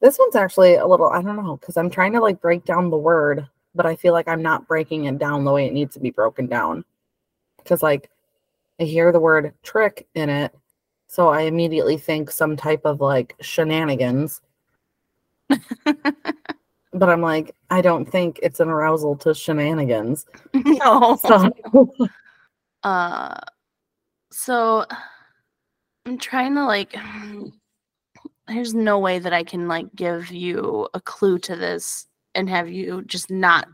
[0.00, 1.10] This one's actually a little.
[1.10, 4.12] I don't know because I'm trying to like break down the word, but I feel
[4.12, 6.84] like I'm not breaking it down the way it needs to be broken down.
[7.58, 8.10] Because like,
[8.80, 10.54] I hear the word trick in it,
[11.06, 14.40] so I immediately think some type of like shenanigans.
[16.92, 20.26] But I'm like, I don't think it's an arousal to shenanigans.
[20.54, 21.18] no.
[21.22, 21.52] So
[22.82, 23.38] Uh,
[24.30, 24.86] so
[26.06, 26.96] I'm trying to like.
[28.48, 32.68] There's no way that I can like give you a clue to this and have
[32.68, 33.68] you just not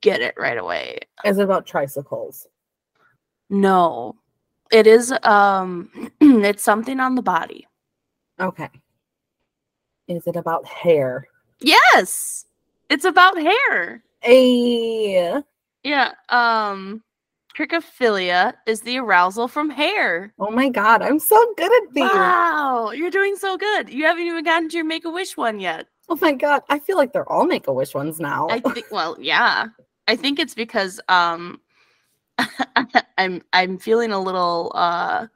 [0.00, 0.98] get it right away.
[1.24, 2.46] is it about tricycles?
[3.48, 4.16] No,
[4.72, 5.12] it is.
[5.22, 7.66] Um, it's something on the body.
[8.40, 8.70] Okay.
[10.08, 11.26] Is it about hair?
[11.60, 12.46] Yes,
[12.88, 14.02] it's about hair.
[14.24, 15.32] A
[15.82, 16.12] Yeah.
[16.28, 17.02] Um,
[17.56, 20.32] trichophilia is the arousal from hair.
[20.38, 22.02] oh my god, I'm so good at these.
[22.02, 23.90] Wow, you're doing so good.
[23.90, 25.86] You haven't even gotten to your Make a Wish one yet.
[26.08, 28.48] Oh my god, I feel like they're all make a wish ones now.
[28.48, 28.86] I think.
[28.90, 29.66] Well, yeah.
[30.08, 31.60] I think it's because um,
[33.18, 35.28] I'm I'm feeling a little uh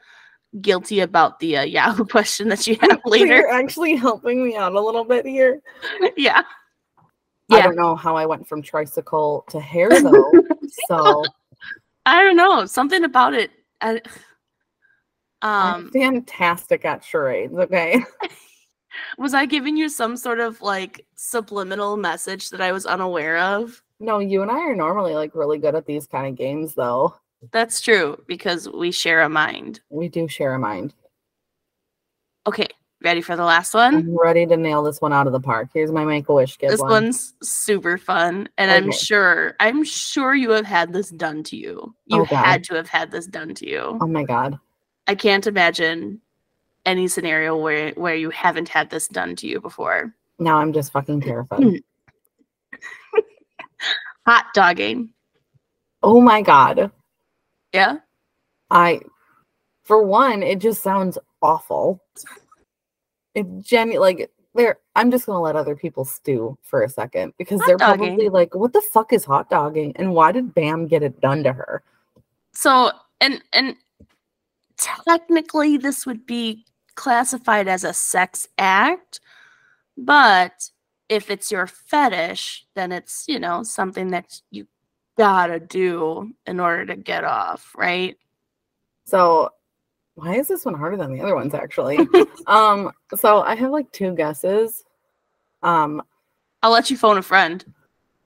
[0.61, 3.27] guilty about the uh, Yahoo question that you have later.
[3.37, 5.61] You're actually helping me out a little bit here.
[6.17, 6.43] yeah.
[7.51, 7.63] I Yeah.
[7.65, 10.33] don't know how I went from tricycle to hair though.
[10.89, 11.25] so
[12.07, 12.67] I don't know.
[12.67, 13.51] Something about it.
[13.81, 14.01] I,
[15.43, 17.55] I'm um, fantastic at charades.
[17.55, 18.03] Okay.
[19.19, 23.83] was I giving you some sort of like subliminal message that I was unaware of?
[24.01, 27.15] No, you and I are normally like really good at these kind of games though.
[27.53, 29.81] That's true because we share a mind.
[29.91, 30.95] We do share a mind.
[32.47, 32.69] Okay,
[33.03, 33.95] ready for the last one?
[33.95, 35.69] I'm ready to nail this one out of the park.
[35.73, 36.91] Here's my make a wish kid This one.
[36.91, 41.95] one's super fun, and I'm sure I'm sure you have had this done to you.
[42.07, 43.99] You Oh, had to have had this done to you.
[44.01, 44.59] Oh my god.
[45.07, 46.21] I can't imagine
[46.87, 50.15] any scenario where where you haven't had this done to you before.
[50.39, 51.63] Now I'm just fucking terrified.
[54.27, 55.11] Hot dogging.
[56.03, 56.91] oh my god.
[57.75, 57.97] Yeah.
[58.71, 59.01] I,
[59.83, 62.01] for one, it just sounds awful.
[63.35, 64.79] It genu like there.
[64.95, 68.07] I'm just gonna let other people stew for a second because Hot they're dogging.
[68.07, 71.43] probably like, "What the fuck is hot dogging?" And why did Bam get it done
[71.43, 71.83] to her?
[72.53, 73.75] So and and
[74.79, 79.21] technically this would be classified as a sex act,
[79.97, 80.71] but
[81.09, 84.67] if it's your fetish, then it's, you know, something that you
[85.17, 88.17] gotta do in order to get off, right?
[89.05, 89.51] So,
[90.15, 91.55] why is this one harder than the other ones?
[91.55, 91.99] Actually,
[92.47, 94.85] um, so I have like two guesses.
[95.63, 96.03] Um,
[96.63, 97.65] I'll let you phone a friend.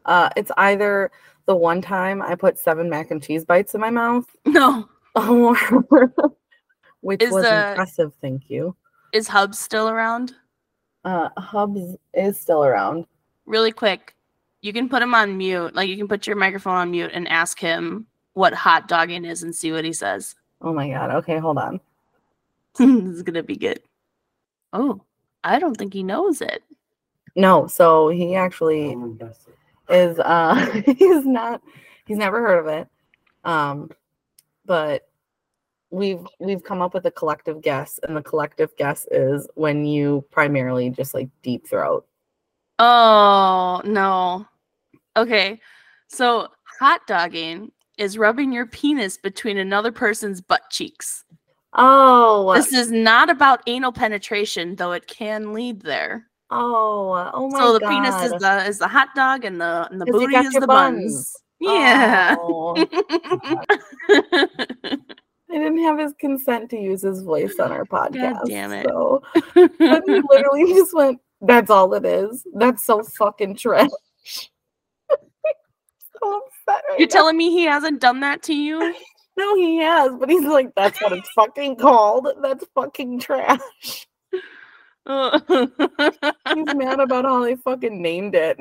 [0.05, 1.11] uh, it's either
[1.47, 4.89] the one time I put seven mac and cheese bites in my mouth, No.
[5.15, 5.57] or
[7.01, 8.13] which Is was the- impressive.
[8.21, 8.77] Thank you.
[9.13, 10.35] Is Hub still around?
[11.05, 13.07] Uh, Hubs is still around.
[13.47, 14.15] Really quick.
[14.61, 15.75] You can put him on mute.
[15.75, 19.43] Like you can put your microphone on mute and ask him what hot dogging is
[19.43, 20.35] and see what he says.
[20.61, 21.11] Oh my god.
[21.17, 21.81] Okay, hold on.
[22.79, 23.81] this is gonna be good.
[24.73, 25.03] Oh,
[25.45, 26.63] I don't think he knows it.
[27.37, 28.97] No, so he actually
[29.89, 31.63] is uh he's not
[32.07, 32.89] he's never heard of it.
[33.45, 33.91] Um
[34.67, 35.09] but
[35.91, 40.25] we've we've come up with a collective guess and the collective guess is when you
[40.31, 42.07] primarily just like deep throat.
[42.79, 44.47] Oh no.
[45.17, 45.61] Okay.
[46.09, 51.25] So hot dogging is rubbing your penis between another person's butt cheeks.
[51.75, 56.27] Oh, This is not about anal penetration, though it can lead there.
[56.51, 57.67] oh, oh my god.
[57.67, 57.89] so the god.
[57.91, 61.37] penis is the is the hot dog and the and the booty is the buns.
[61.61, 62.37] Yeah.
[62.39, 62.75] Oh,
[65.51, 68.47] I didn't have his consent to use his voice on our podcast.
[68.47, 68.87] damn it.
[68.87, 69.23] So
[69.55, 69.61] he
[70.31, 72.47] literally just went, That's all it is.
[72.55, 73.89] That's so fucking trash.
[75.11, 77.13] so upset right You're now.
[77.13, 78.95] telling me he hasn't done that to you?
[79.39, 82.27] No, he has, but he's like, that's what it's fucking called.
[82.43, 83.61] That's fucking trash.
[84.33, 84.45] He's
[86.75, 88.59] mad about how they fucking named it.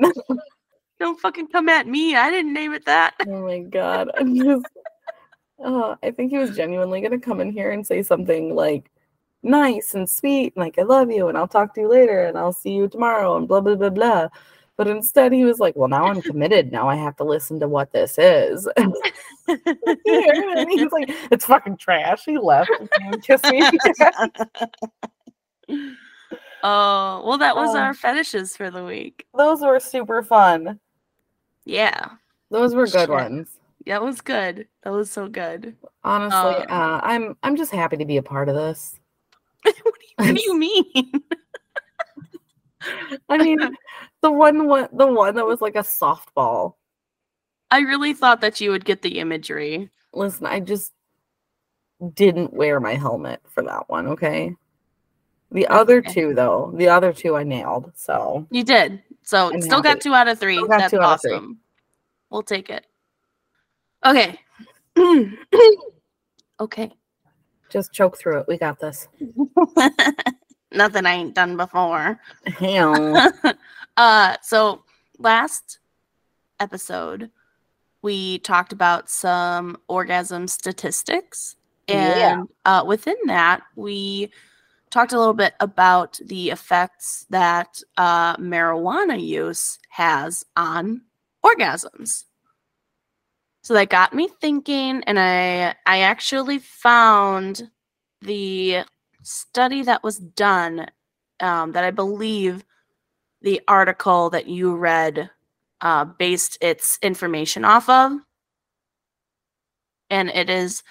[1.00, 2.14] Don't fucking come at me.
[2.14, 3.14] I didn't name it that.
[3.26, 4.08] oh my god.
[4.16, 4.66] I'm just
[5.64, 8.88] uh, I think he was genuinely gonna come in here and say something like
[9.42, 12.36] nice and sweet, and like I love you, and I'll talk to you later, and
[12.38, 14.28] I'll see you tomorrow, and blah blah blah blah.
[14.76, 16.70] But instead, he was like, "Well, now I'm committed.
[16.70, 18.94] Now I have to listen to what this is." and
[20.70, 22.70] he's like, "It's fucking trash." He left.
[22.78, 23.60] and came and kissed me.
[26.62, 29.26] oh, well, that was Um, our fetishes for the week.
[29.36, 30.78] Those were super fun.
[31.64, 32.10] Yeah,
[32.50, 33.08] Those were good Shit.
[33.10, 33.48] ones.
[33.86, 34.68] that was good.
[34.84, 35.74] That was so good.
[36.04, 38.98] Honestly, Um, uh, I'm I'm just happy to be a part of this.
[39.62, 41.12] what, do you, what do you mean?
[43.28, 43.58] I mean,
[44.22, 46.74] the one, one the one that was like a softball.
[47.70, 49.90] I really thought that you would get the imagery.
[50.14, 50.92] Listen, I just
[52.14, 54.06] didn't wear my helmet for that one.
[54.08, 54.54] Okay.
[55.50, 56.12] The That's other okay.
[56.12, 57.92] two, though, the other two I nailed.
[57.94, 59.02] So You did.
[59.22, 60.62] So I'm still got two out of three.
[60.68, 60.98] That's of three.
[61.00, 61.58] awesome.
[62.30, 62.86] We'll take it.
[64.06, 64.38] Okay.
[66.60, 66.92] okay.
[67.70, 68.46] Just choke through it.
[68.48, 69.08] We got this.
[70.72, 72.20] Nothing I ain't done before.
[72.46, 73.32] Hell.
[73.96, 74.84] uh so
[75.18, 75.78] last
[76.60, 77.30] episode
[78.02, 81.56] we talked about some orgasm statistics
[81.88, 82.38] Yeah.
[82.38, 84.30] and uh, within that we
[84.90, 91.02] talked a little bit about the effects that uh, marijuana use has on
[91.44, 92.24] orgasms
[93.68, 97.70] so that got me thinking and i i actually found
[98.22, 98.78] the
[99.22, 100.86] study that was done
[101.40, 102.64] um, that i believe
[103.42, 105.30] the article that you read
[105.80, 108.12] uh, based its information off of.
[110.10, 110.82] And it is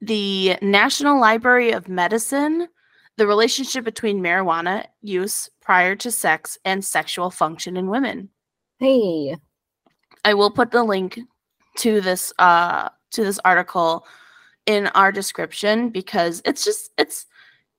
[0.00, 2.68] the National Library of Medicine,
[3.16, 8.28] the relationship between marijuana use prior to sex and sexual function in women.
[8.78, 9.36] hey.
[10.26, 11.18] I will put the link
[11.78, 14.06] to this uh to this article
[14.66, 17.26] in our description because it's just it's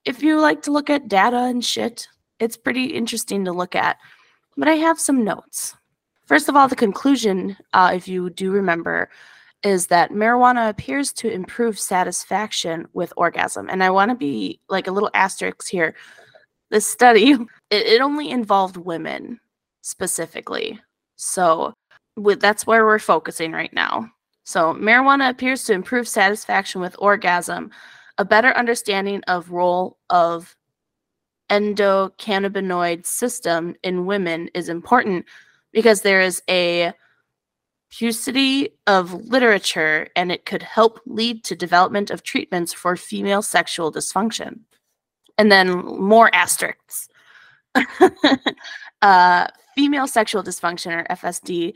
[0.04, 2.06] if you like to look at data and shit,
[2.38, 3.98] it's pretty interesting to look at.
[4.56, 5.74] But I have some notes.
[6.26, 9.10] First of all, the conclusion, uh, if you do remember,
[9.62, 13.68] is that marijuana appears to improve satisfaction with orgasm.
[13.68, 15.94] And I want to be like a little asterisk here.
[16.70, 17.32] This study,
[17.70, 19.40] it, it only involved women
[19.82, 20.80] specifically.
[21.16, 21.74] So
[22.16, 24.10] with that's where we're focusing right now.
[24.44, 27.70] So marijuana appears to improve satisfaction with orgasm.
[28.18, 30.56] A better understanding of role of
[31.50, 35.26] endocannabinoid system in women is important
[35.72, 36.92] because there is a
[37.90, 43.92] paucity of literature and it could help lead to development of treatments for female sexual
[43.92, 44.60] dysfunction.
[45.38, 47.08] And then more asterisks.
[49.02, 51.74] uh, female sexual dysfunction or FSD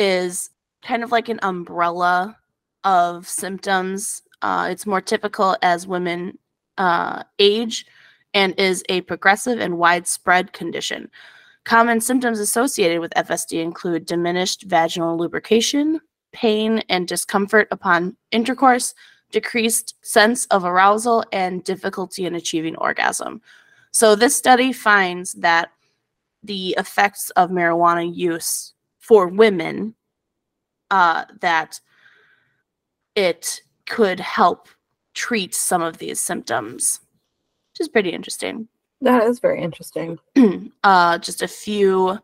[0.00, 0.50] is
[0.82, 2.36] kind of like an umbrella
[2.84, 4.22] of symptoms.
[4.42, 6.38] Uh, it's more typical as women
[6.78, 7.86] uh, age
[8.32, 11.10] and is a progressive and widespread condition.
[11.64, 16.00] Common symptoms associated with FSD include diminished vaginal lubrication,
[16.32, 18.94] pain and discomfort upon intercourse,
[19.30, 23.42] decreased sense of arousal, and difficulty in achieving orgasm.
[23.92, 25.70] So, this study finds that
[26.42, 28.72] the effects of marijuana use
[29.10, 29.92] for women
[30.92, 31.80] uh, that
[33.16, 34.68] it could help
[35.14, 37.00] treat some of these symptoms,
[37.72, 38.68] which is pretty interesting.
[39.00, 40.20] That is very interesting.
[40.84, 42.20] uh, just a few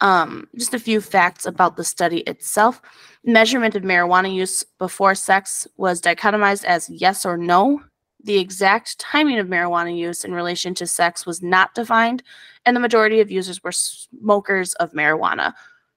[0.00, 2.82] um, just a few facts about the study itself.
[3.22, 7.80] Measurement of marijuana use before sex was dichotomized as yes or no.
[8.24, 12.24] The exact timing of marijuana use in relation to sex was not defined,
[12.64, 15.54] and the majority of users were smokers of marijuana.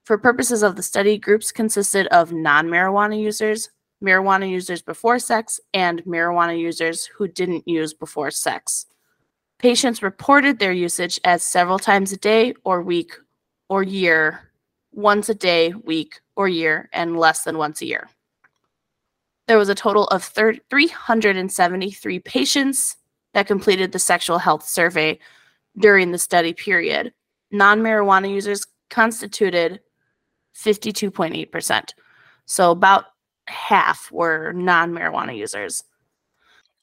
[0.10, 3.70] For purposes of the study, groups consisted of non marijuana users,
[4.04, 8.88] marijuana users before sex, and marijuana users who didn't use before sex.
[9.60, 13.14] Patients reported their usage as several times a day or week
[13.70, 14.50] or year,
[14.92, 18.10] once a day, week, or year, and less than once a year.
[19.48, 22.98] There was a total of 373 patients
[23.36, 25.20] that completed the sexual health survey
[25.78, 27.14] during the study period.
[27.52, 29.82] Non marijuana users constituted
[30.56, 31.90] 52.8%.
[32.46, 33.06] So about
[33.48, 35.84] half were non marijuana users.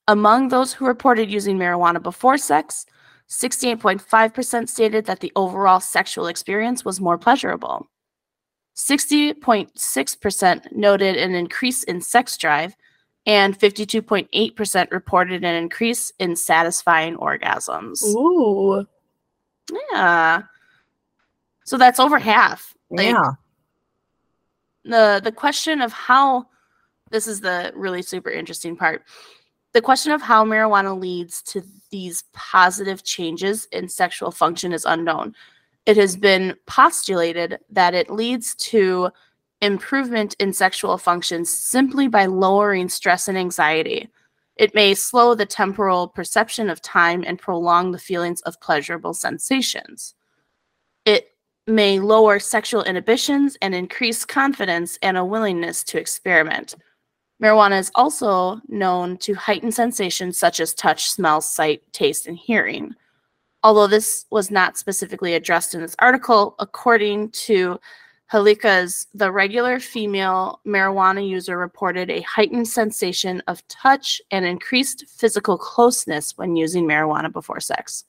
[0.09, 2.87] Among those who reported using marijuana before sex,
[3.29, 7.89] 68.5% stated that the overall sexual experience was more pleasurable.
[8.77, 12.77] 60.6% noted an increase in sex drive,
[13.25, 18.05] and 52.8% reported an increase in satisfying orgasms.
[18.05, 18.87] Ooh.
[19.91, 20.43] Yeah.
[21.65, 22.75] So that's over half.
[22.91, 23.33] Like, yeah.
[24.87, 26.47] The the question of how
[27.11, 29.05] this is the really super interesting part.
[29.73, 35.35] The question of how marijuana leads to these positive changes in sexual function is unknown.
[35.85, 39.11] It has been postulated that it leads to
[39.61, 44.09] improvement in sexual functions simply by lowering stress and anxiety.
[44.57, 50.16] It may slow the temporal perception of time and prolong the feelings of pleasurable sensations
[51.67, 56.75] may lower sexual inhibitions and increase confidence and a willingness to experiment.
[57.43, 62.95] Marijuana is also known to heighten sensations such as touch, smell, sight, taste, and hearing.
[63.63, 67.79] Although this was not specifically addressed in this article, according to
[68.33, 75.59] Halikas, the regular female marijuana user reported a heightened sensation of touch and increased physical
[75.59, 78.05] closeness when using marijuana before sex.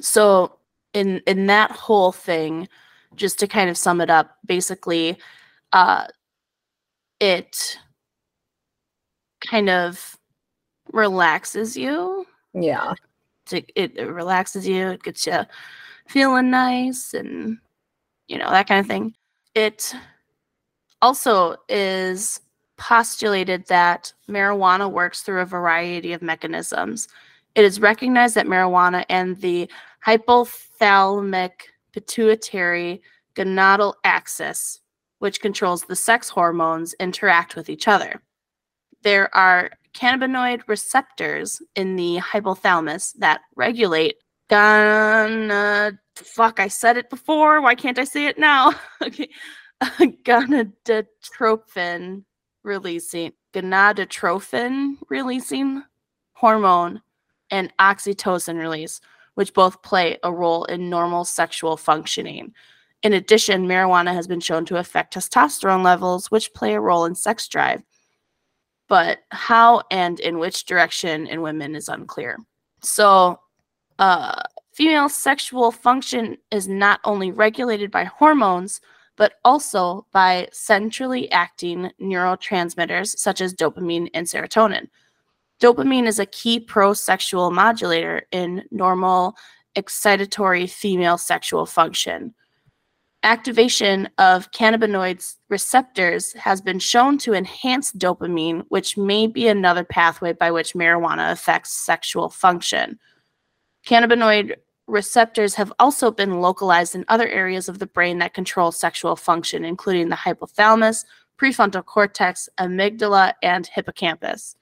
[0.00, 0.57] So,
[0.98, 2.68] in in that whole thing,
[3.14, 5.16] just to kind of sum it up, basically,
[5.72, 6.06] uh,
[7.20, 7.78] it
[9.40, 10.16] kind of
[10.92, 12.26] relaxes you.
[12.52, 12.94] Yeah.
[13.52, 14.88] It, it, it relaxes you.
[14.88, 15.40] It gets you
[16.08, 17.58] feeling nice, and
[18.26, 19.14] you know that kind of thing.
[19.54, 19.94] It
[21.00, 22.40] also is
[22.76, 27.08] postulated that marijuana works through a variety of mechanisms.
[27.54, 29.68] It is recognized that marijuana and the
[30.06, 31.52] hypothalamic
[31.92, 33.02] pituitary
[33.34, 34.80] gonadal axis,
[35.18, 38.22] which controls the sex hormones, interact with each other.
[39.02, 44.16] There are cannabinoid receptors in the hypothalamus that regulate
[44.48, 48.72] gon fuck I said it before why can't I say it now
[49.02, 49.28] okay
[49.82, 52.24] gonadotrophin
[52.62, 55.82] releasing gonadotrophin releasing
[56.32, 57.02] hormone
[57.50, 59.00] and oxytocin release
[59.38, 62.52] which both play a role in normal sexual functioning.
[63.04, 67.14] In addition, marijuana has been shown to affect testosterone levels, which play a role in
[67.14, 67.84] sex drive.
[68.88, 72.38] But how and in which direction in women is unclear.
[72.82, 73.38] So,
[74.00, 78.80] uh, female sexual function is not only regulated by hormones,
[79.14, 84.88] but also by centrally acting neurotransmitters such as dopamine and serotonin.
[85.60, 89.36] Dopamine is a key pro-sexual modulator in normal
[89.76, 92.32] excitatory female sexual function.
[93.24, 100.32] Activation of cannabinoids receptors has been shown to enhance dopamine, which may be another pathway
[100.32, 102.96] by which marijuana affects sexual function.
[103.84, 104.54] Cannabinoid
[104.86, 109.64] receptors have also been localized in other areas of the brain that control sexual function,
[109.64, 111.04] including the hypothalamus,
[111.36, 114.54] prefrontal cortex, amygdala, and hippocampus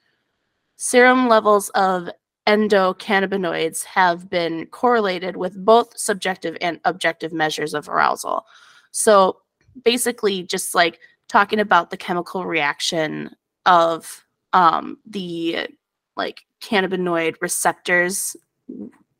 [0.77, 2.09] serum levels of
[2.47, 8.45] endocannabinoids have been correlated with both subjective and objective measures of arousal.
[8.91, 9.41] So
[9.83, 14.23] basically, just like talking about the chemical reaction of
[14.53, 15.67] um, the
[16.15, 18.35] like cannabinoid receptors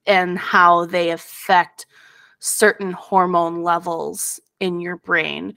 [0.05, 1.86] and how they affect
[2.39, 5.53] certain hormone levels in your brain.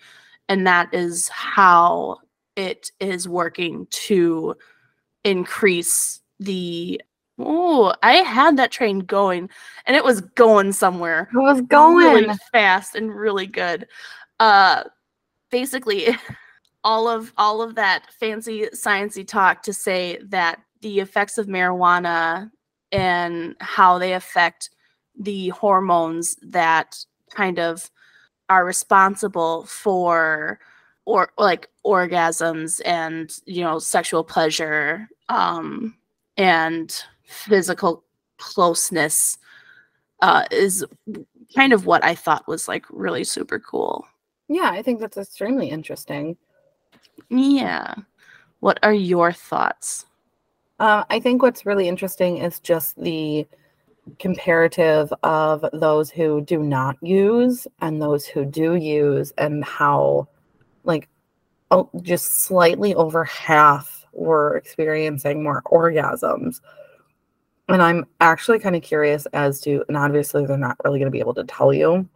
[0.48, 2.18] And that is how
[2.56, 4.56] it is working to
[5.24, 7.00] increase the
[7.38, 9.48] oh i had that train going
[9.86, 11.96] and it was going somewhere It was going.
[12.24, 13.86] really fast and really good
[14.40, 14.84] uh
[15.50, 16.16] basically
[16.84, 22.50] all of all of that fancy sciencey talk to say that the effects of marijuana
[22.92, 24.70] and how they affect
[25.18, 26.96] the hormones that
[27.30, 27.90] kind of
[28.48, 30.58] are responsible for
[31.10, 35.96] or like orgasms and you know sexual pleasure um
[36.36, 38.04] and physical
[38.38, 39.38] closeness
[40.22, 40.84] uh is
[41.54, 44.06] kind of what i thought was like really super cool.
[44.48, 46.36] Yeah, I think that's extremely interesting.
[47.28, 47.94] yeah.
[48.58, 50.06] What are your thoughts?
[50.80, 53.46] Uh, I think what's really interesting is just the
[54.18, 60.26] comparative of those who do not use and those who do use, and how,
[62.02, 66.60] just slightly over half were experiencing more orgasms.
[67.68, 71.12] And I'm actually kind of curious as to, and obviously they're not really going to
[71.12, 72.08] be able to tell you,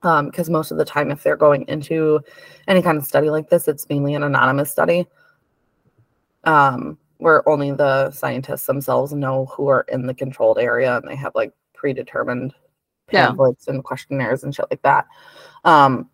[0.00, 2.20] because most of the time, if they're going into
[2.66, 5.06] any kind of study like this, it's mainly an anonymous study.
[6.44, 11.16] Um, where only the scientists themselves know who are in the controlled area and they
[11.16, 12.54] have like predetermined
[13.12, 13.26] Yeah.
[13.26, 15.06] pamphlets and questionnaires and shit like that.
[15.64, 16.08] Um,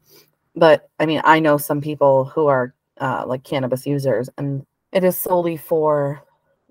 [0.57, 5.05] but I mean, I know some people who are uh, like cannabis users, and it
[5.05, 6.23] is solely for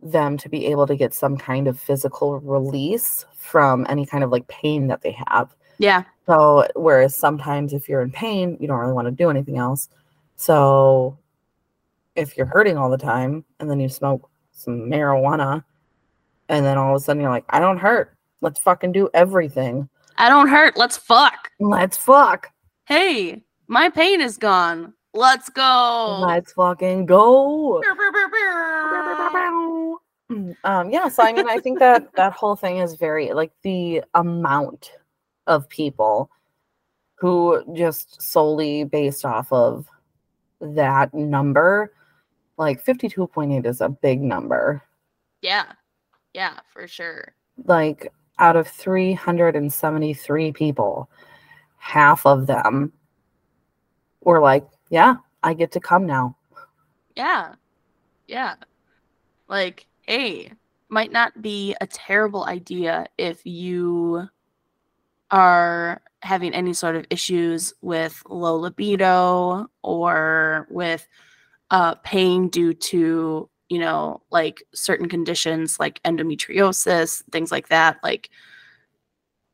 [0.02, 4.32] them to be able to get some kind of physical release from any kind of
[4.32, 5.56] like pain that they have.
[5.78, 6.04] Yeah.
[6.26, 9.90] So, whereas sometimes if you're in pain, you don't really want to do anything else.
[10.36, 11.18] So,
[12.16, 15.64] if you're hurting all the time and then you smoke some marijuana,
[16.50, 18.16] and then all of a sudden you're like, I don't hurt.
[18.42, 19.90] Let's fucking do everything.
[20.18, 20.78] I don't hurt.
[20.78, 21.52] Let's fuck.
[21.60, 22.52] Let's fuck.
[22.86, 24.94] Hey, my pain is gone.
[25.14, 26.20] Let's go.
[26.22, 27.82] Let's fucking go.
[30.64, 34.04] Um, yeah, so I mean, I think that that whole thing is very like the
[34.16, 34.92] amount
[35.46, 36.32] of people
[37.14, 39.88] who just solely based off of
[40.60, 41.94] that number,
[42.58, 44.82] like 52.8 is a big number.
[45.42, 45.74] Yeah.
[46.34, 47.36] Yeah, for sure.
[47.64, 51.10] Like out of 373 people,
[51.78, 52.92] half of them
[54.26, 56.36] were like, yeah, I get to come now.
[57.16, 57.54] Yeah.
[58.28, 58.56] Yeah.
[59.48, 60.52] Like, hey,
[60.90, 64.28] might not be a terrible idea if you
[65.32, 71.08] are having any sort of issues with low libido or with
[71.72, 77.98] uh, pain due to, you know, like certain conditions like endometriosis, things like that.
[78.04, 78.30] Like,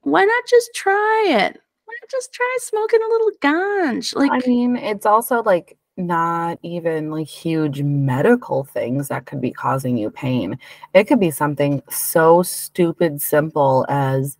[0.02, 1.62] why not just try it?
[2.10, 4.16] Just try smoking a little ganj?
[4.16, 9.52] Like, I mean, it's also like not even like huge medical things that could be
[9.52, 10.58] causing you pain.
[10.94, 14.38] It could be something so stupid simple as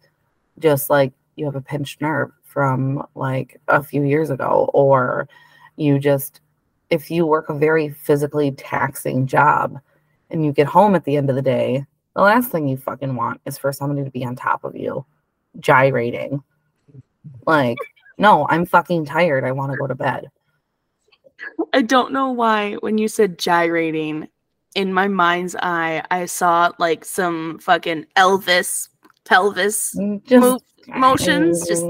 [0.60, 5.30] just like you have a pinched nerve from like a few years ago, or
[5.78, 6.42] you just,
[6.90, 9.80] if you work a very physically taxing job
[10.30, 11.86] and you get home at the end of the day,
[12.16, 15.06] the last thing you fucking want is for somebody to be on top of you,
[15.60, 16.44] gyrating.
[17.46, 17.78] Like,
[18.18, 19.44] no, I'm fucking tired.
[19.44, 20.30] I want to go to bed.
[21.74, 24.28] I don't know why when you said gyrating,
[24.76, 28.90] in my mind's eye, I saw like some fucking Elvis
[29.26, 31.68] pelvis Mm, Just move motions.
[31.68, 31.86] Just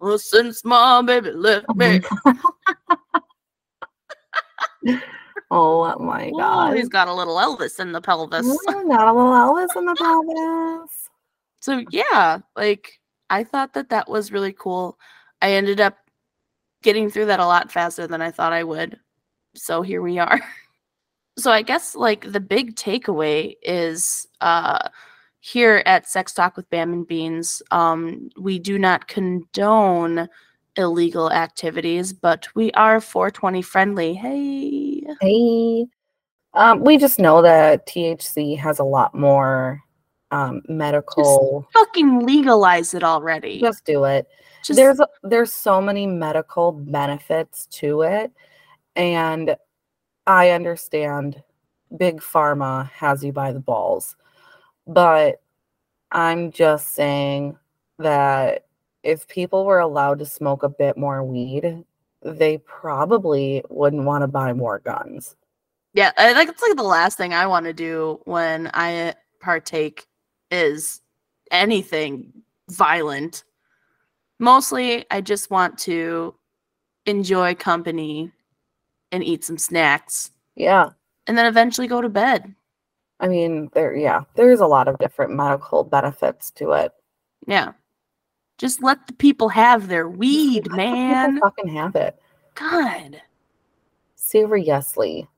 [0.00, 2.00] well, since my baby left me.
[5.50, 6.76] oh my Ooh, god.
[6.76, 8.46] he's got a little Elvis in the pelvis.
[8.46, 10.90] Mm, Not a little Elvis in the pelvis.
[11.60, 12.98] So yeah, like
[13.32, 14.98] I thought that that was really cool.
[15.40, 15.96] I ended up
[16.82, 19.00] getting through that a lot faster than I thought I would.
[19.54, 20.40] So here we are.
[21.38, 24.90] So I guess like the big takeaway is uh
[25.40, 30.28] here at Sex Talk with Bam and Beans, um, we do not condone
[30.76, 34.14] illegal activities, but we are 420 friendly.
[34.14, 35.02] Hey.
[35.20, 35.86] Hey.
[36.54, 39.81] Um, we just know that THC has a lot more
[40.32, 41.68] um, medical.
[41.72, 43.60] Fucking legalize it already.
[43.60, 44.26] Just do it.
[44.64, 48.32] Just there's there's so many medical benefits to it,
[48.96, 49.56] and
[50.26, 51.42] I understand
[51.96, 54.16] big pharma has you by the balls,
[54.86, 55.42] but
[56.10, 57.58] I'm just saying
[57.98, 58.66] that
[59.02, 61.84] if people were allowed to smoke a bit more weed,
[62.22, 65.36] they probably wouldn't want to buy more guns.
[65.92, 70.06] Yeah, I think it's like the last thing I want to do when I partake
[70.52, 71.00] is
[71.50, 72.32] anything
[72.70, 73.42] violent.
[74.38, 76.34] Mostly, I just want to
[77.06, 78.30] enjoy company
[79.10, 80.90] and eat some snacks Yeah.
[81.26, 82.54] and then eventually go to bed.
[83.20, 86.92] I mean, there, yeah, there's a lot of different medical benefits to it.
[87.46, 87.72] Yeah.
[88.58, 91.40] Just let the people have their weed, Let man.
[91.40, 92.20] fucking have it.
[92.54, 93.20] God.
[94.16, 95.28] Seriously.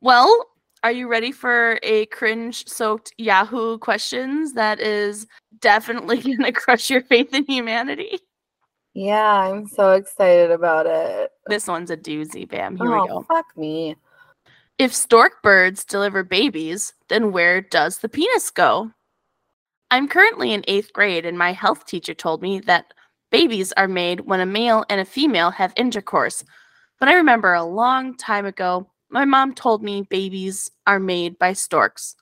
[0.00, 0.46] Well,
[0.82, 5.26] are you ready for a cringe soaked Yahoo questions that is
[5.60, 8.18] definitely going to crush your faith in humanity?
[8.94, 11.30] Yeah, I'm so excited about it.
[11.46, 12.76] This one's a doozy, bam.
[12.76, 13.22] Here oh, we go.
[13.22, 13.96] fuck me.
[14.78, 18.90] If stork birds deliver babies, then where does the penis go?
[19.90, 22.92] I'm currently in eighth grade, and my health teacher told me that
[23.30, 26.44] babies are made when a male and a female have intercourse.
[26.98, 31.52] But I remember a long time ago, my mom told me babies are made by
[31.52, 32.16] storks.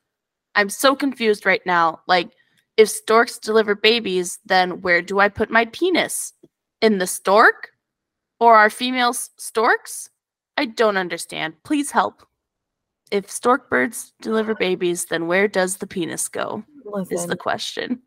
[0.55, 2.01] I'm so confused right now.
[2.09, 2.31] Like,
[2.77, 6.33] if storks deliver babies, then where do I put my penis?
[6.83, 7.71] In the stork?
[8.41, 10.11] Or are females storks?
[10.57, 11.55] I don't understand.
[11.63, 12.27] Please help.
[13.11, 16.65] If stork birds deliver babies, then where does the penis go?
[17.11, 18.03] Is the question.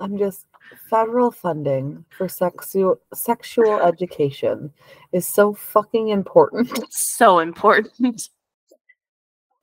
[0.00, 0.46] I'm just
[0.88, 4.72] federal funding for sexual sexual education
[5.12, 6.78] is so fucking important.
[6.90, 8.28] So important.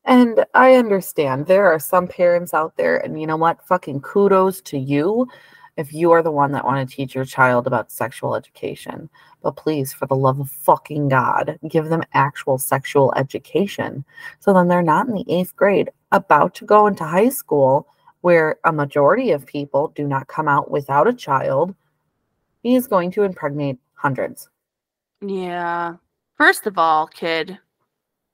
[0.06, 3.66] And I understand there are some parents out there, and you know what?
[3.68, 5.28] Fucking kudos to you
[5.78, 9.10] if you are the one that want to teach your child about sexual education.
[9.42, 14.04] But please, for the love of fucking God, give them actual sexual education.
[14.40, 17.88] So then they're not in the eighth grade about to go into high school
[18.22, 21.76] where a majority of people do not come out without a child.
[22.64, 24.50] He is going to impregnate hundreds.
[25.22, 25.96] Yeah.
[26.38, 27.60] First of all, kid,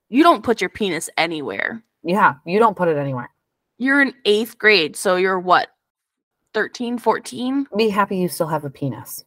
[0.08, 1.82] you don't put your penis anywhere.
[2.02, 3.30] Yeah, you don't put it anywhere.
[3.78, 5.68] You're in eighth grade, so you're what,
[6.54, 7.68] 13, 14?
[7.76, 9.24] Be happy you still have a penis.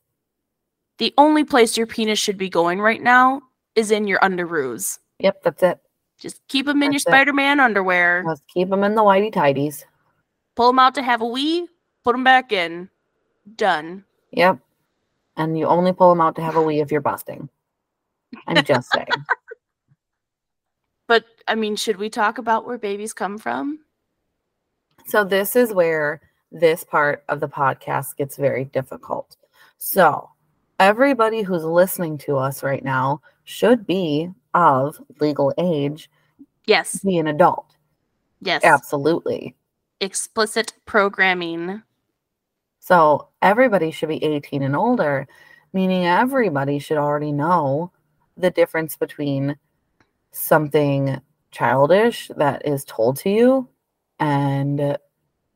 [0.97, 3.41] The only place your penis should be going right now
[3.76, 4.99] is in your underoos.
[5.20, 5.80] Yep, that's it.
[6.20, 8.24] Just keep them in That's your Spider Man underwear.
[8.28, 9.86] Just keep them in the whitey tidies.
[10.55, 11.67] Pull them out to have a wee,
[12.03, 12.89] put them back in.
[13.55, 14.03] Done.
[14.31, 14.59] Yep.
[15.37, 17.49] And you only pull them out to have a wee if you're busting.
[18.47, 19.07] I'm just saying.
[21.07, 23.79] But I mean, should we talk about where babies come from?
[25.07, 26.21] So this is where
[26.53, 29.35] this part of the podcast gets very difficult.
[29.77, 30.29] So
[30.79, 36.09] everybody who's listening to us right now should be of legal age,
[36.65, 37.03] Yes.
[37.03, 37.75] be an adult.
[38.41, 38.63] Yes.
[38.63, 39.53] Absolutely.
[40.01, 41.83] Explicit programming.
[42.79, 45.27] So everybody should be 18 and older,
[45.73, 47.91] meaning everybody should already know
[48.35, 49.55] the difference between
[50.31, 51.21] something
[51.51, 53.69] childish that is told to you
[54.19, 54.97] and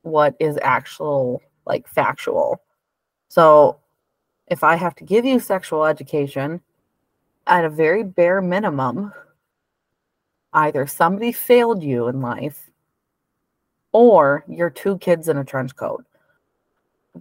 [0.03, 2.61] what is actual like factual.
[3.29, 3.79] So
[4.45, 6.61] if I have to give you sexual education
[7.47, 9.11] at a very bare minimum,
[10.53, 12.69] either somebody failed you in life
[13.95, 16.03] or you're two kids in a trench coat.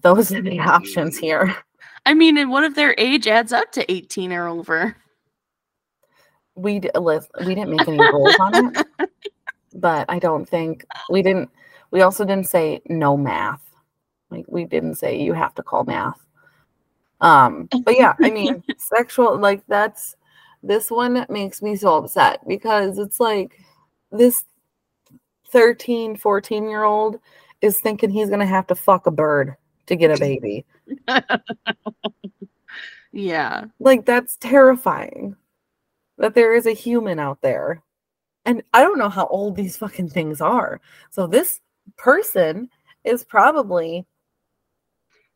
[0.02, 1.54] Those are the options here.
[2.04, 4.96] I mean, and what if their age adds up to 18 or over?
[6.56, 8.86] We d- lis- we didn't make any rules on it,
[9.74, 11.48] but I don't think we didn't.
[11.92, 13.62] We also didn't say no math.
[14.30, 16.20] Like we didn't say you have to call math.
[17.20, 20.16] Um, but yeah, I mean, sexual like that's
[20.64, 23.60] this one makes me so upset because it's like
[24.10, 24.44] this
[25.54, 27.18] 13, 14 year old
[27.62, 30.66] is thinking he's gonna have to fuck a bird to get a baby.
[33.14, 33.66] Yeah.
[33.78, 35.36] Like that's terrifying.
[36.18, 37.80] That there is a human out there.
[38.44, 40.80] And I don't know how old these fucking things are.
[41.10, 41.60] So this
[41.96, 42.68] person
[43.04, 44.04] is probably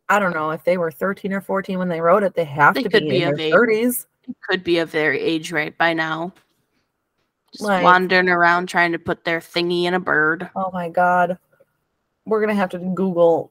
[0.09, 2.75] I don't know if they were 13 or 14 when they wrote it, they have
[2.75, 3.55] They to be, be in their age.
[3.55, 4.07] 30s.
[4.49, 6.33] Could be of their age right by now.
[7.53, 10.51] Just Like- wandering around trying to put their thingy in a bird.
[10.55, 11.39] Oh my god.
[12.27, 13.51] We're gonna have to Google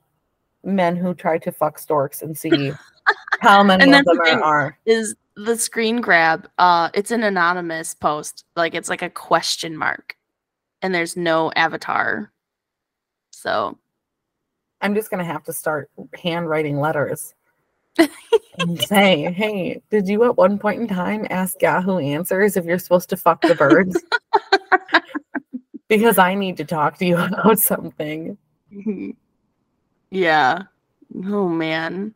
[0.63, 2.71] men who try to fuck storks and see
[3.39, 4.77] how many And of the them are, are.
[4.85, 8.45] Is the screen grab, uh, it's an anonymous post.
[8.55, 10.15] Like it's like a question mark.
[10.81, 12.31] And there's no avatar.
[13.31, 13.77] So
[14.81, 15.89] I'm just gonna have to start
[16.21, 17.33] handwriting letters
[18.59, 22.79] and say, "Hey, did you at one point in time ask Yahoo Answers if you're
[22.79, 24.01] supposed to fuck the birds?"
[25.87, 28.37] because I need to talk to you about something.
[30.11, 30.63] yeah.
[31.25, 32.13] Oh man.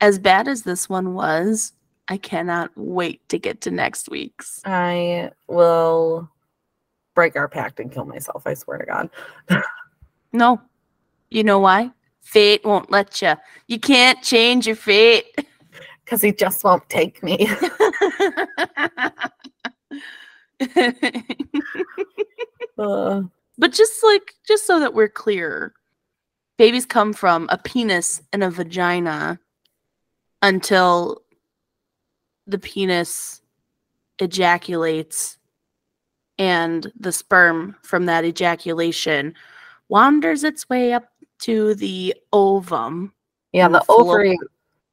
[0.00, 1.72] As bad as this one was,
[2.08, 4.60] I cannot wait to get to next week's.
[4.64, 6.28] I will
[7.14, 8.46] break our pact and kill myself.
[8.46, 9.10] I swear to God.
[10.32, 10.60] No.
[11.30, 11.90] You know why?
[12.22, 13.34] Fate won't let you.
[13.66, 15.26] You can't change your fate.
[16.04, 17.48] Because he just won't take me.
[22.78, 23.22] Uh,
[23.58, 25.74] but just like just so that we're clear,
[26.56, 29.38] babies come from a penis and a vagina
[30.40, 31.22] until
[32.46, 33.42] the penis
[34.18, 35.38] ejaculates
[36.38, 39.34] and the sperm from that ejaculation
[39.88, 41.11] wanders its way up
[41.42, 43.12] to the ovum.
[43.52, 44.38] yeah, the ovary.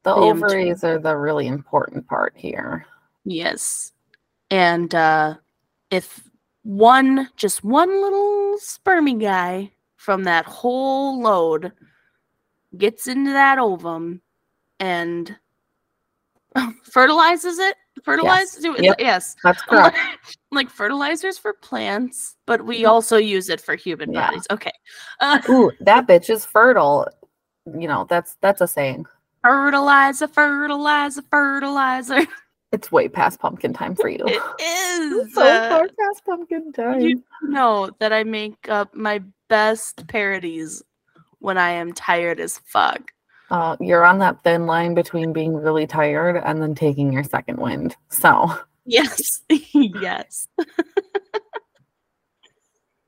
[0.03, 2.85] The ovaries are the really important part here.
[3.25, 3.91] Yes.
[4.49, 5.35] And uh
[5.91, 6.23] if
[6.63, 11.71] one just one little spermy guy from that whole load
[12.77, 14.21] gets into that ovum
[14.79, 15.35] and
[16.83, 18.83] fertilizes it, fertilizes it.
[18.83, 18.95] Yep.
[18.99, 19.35] Yes.
[19.43, 19.97] That's correct.
[20.51, 24.27] like fertilizers for plants, but we also use it for human Yeah.
[24.27, 24.45] bodies.
[24.51, 24.71] Okay.
[25.19, 27.07] Uh, Ooh, that bitch is fertile.
[27.65, 29.05] You know, that's that's a saying.
[29.43, 32.21] fertilizer, fertilizer, fertilizer.
[32.71, 34.19] It's way past pumpkin time for you.
[34.27, 35.33] It is.
[35.33, 37.01] so uh, far past pumpkin time.
[37.01, 40.83] You know that I make up my best parodies
[41.39, 43.11] when I am tired as fuck.
[43.51, 47.57] Uh, you're on that thin line between being really tired and then taking your second
[47.57, 47.95] wind.
[48.09, 48.49] So
[48.85, 49.41] Yes.
[49.73, 50.47] yes.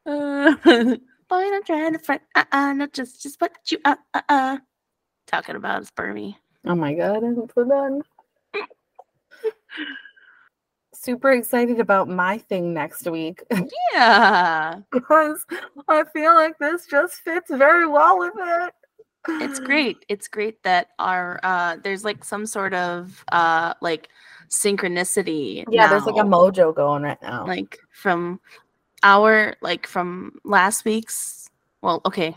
[0.05, 0.97] uh, boy,
[1.31, 2.21] I'm trying to find.
[2.35, 3.79] Uh, uh, no, just, just what you.
[3.83, 4.57] Uh, uh, uh.
[5.25, 6.35] talking about is Burmy.
[6.65, 8.01] Oh my god, I'm so done.
[10.93, 13.41] Super excited about my thing next week
[13.93, 14.81] Yeah.
[14.91, 15.43] because
[15.87, 18.73] I feel like this just fits very well with it.
[19.27, 24.09] It's great it's great that our uh there's like some sort of uh like
[24.49, 27.45] synchronicity Yeah, there's like a mojo going right now.
[27.45, 28.39] like from
[29.03, 31.49] our like from last week's
[31.81, 32.35] well okay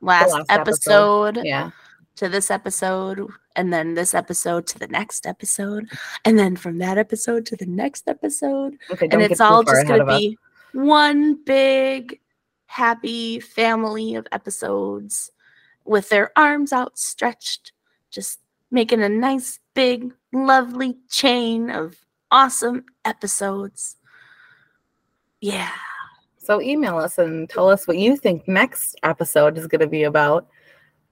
[0.00, 1.38] last, last episode.
[1.38, 1.70] episode, yeah.
[2.16, 5.88] to this episode and then this episode to the next episode
[6.24, 9.98] and then from that episode to the next episode Okay, and it's all just going
[9.98, 10.18] to of us.
[10.20, 10.38] be
[10.72, 12.20] one big
[12.66, 15.30] happy family of episodes
[15.84, 17.72] with their arms outstretched
[18.10, 21.96] just making a nice big lovely chain of
[22.30, 23.96] awesome episodes
[25.40, 25.70] yeah
[26.38, 30.02] So email us and tell us what you think next episode is going to be
[30.04, 30.46] about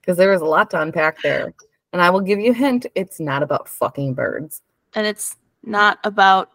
[0.01, 1.53] because there is a lot to unpack there.
[1.91, 4.61] And I will give you a hint it's not about fucking birds.
[4.95, 6.49] and it's not about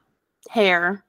[0.50, 1.02] hair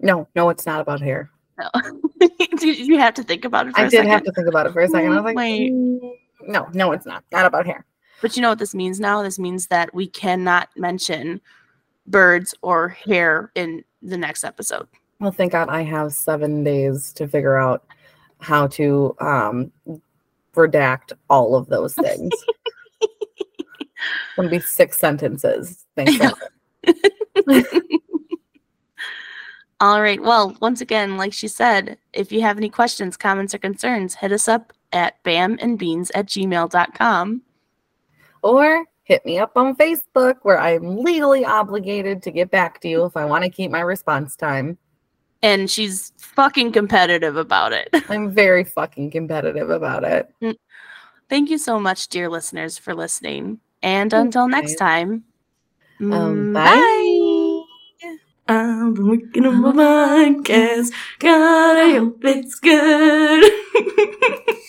[0.00, 1.30] No, no, it's not about hair.
[1.74, 2.28] no.
[2.58, 4.66] did you have to think about it for I did second have to think about
[4.66, 5.12] it for a second.
[5.12, 5.72] I was like, Wait.
[5.72, 6.12] "Mm,
[6.46, 7.24] no, no, it's not.
[7.32, 7.84] Not about hair.
[8.20, 9.22] But you know what this means now?
[9.22, 11.40] This means that we cannot mention
[12.06, 14.86] birds or hair in the next episode.
[15.20, 17.84] Well, thank God I have seven days to figure out
[18.40, 19.72] how to um,
[20.54, 22.32] redact all of those things.
[24.36, 25.84] Gonna be six sentences.
[25.96, 27.78] Thank Thanks.
[29.82, 30.22] All right.
[30.22, 34.30] Well, once again, like she said, if you have any questions, comments, or concerns, hit
[34.30, 37.42] us up at bamandbeans at gmail.com.
[38.42, 43.04] Or hit me up on Facebook where I'm legally obligated to get back to you
[43.06, 44.78] if I want to keep my response time.
[45.42, 47.88] And she's fucking competitive about it.
[48.08, 50.32] I'm very fucking competitive about it.
[51.28, 53.58] Thank you so much, dear listeners, for listening.
[53.82, 55.24] And until next time,
[55.98, 57.11] Um, mm, bye.
[58.52, 60.92] I've been working on my podcast.
[61.18, 64.38] Gotta hope it's good.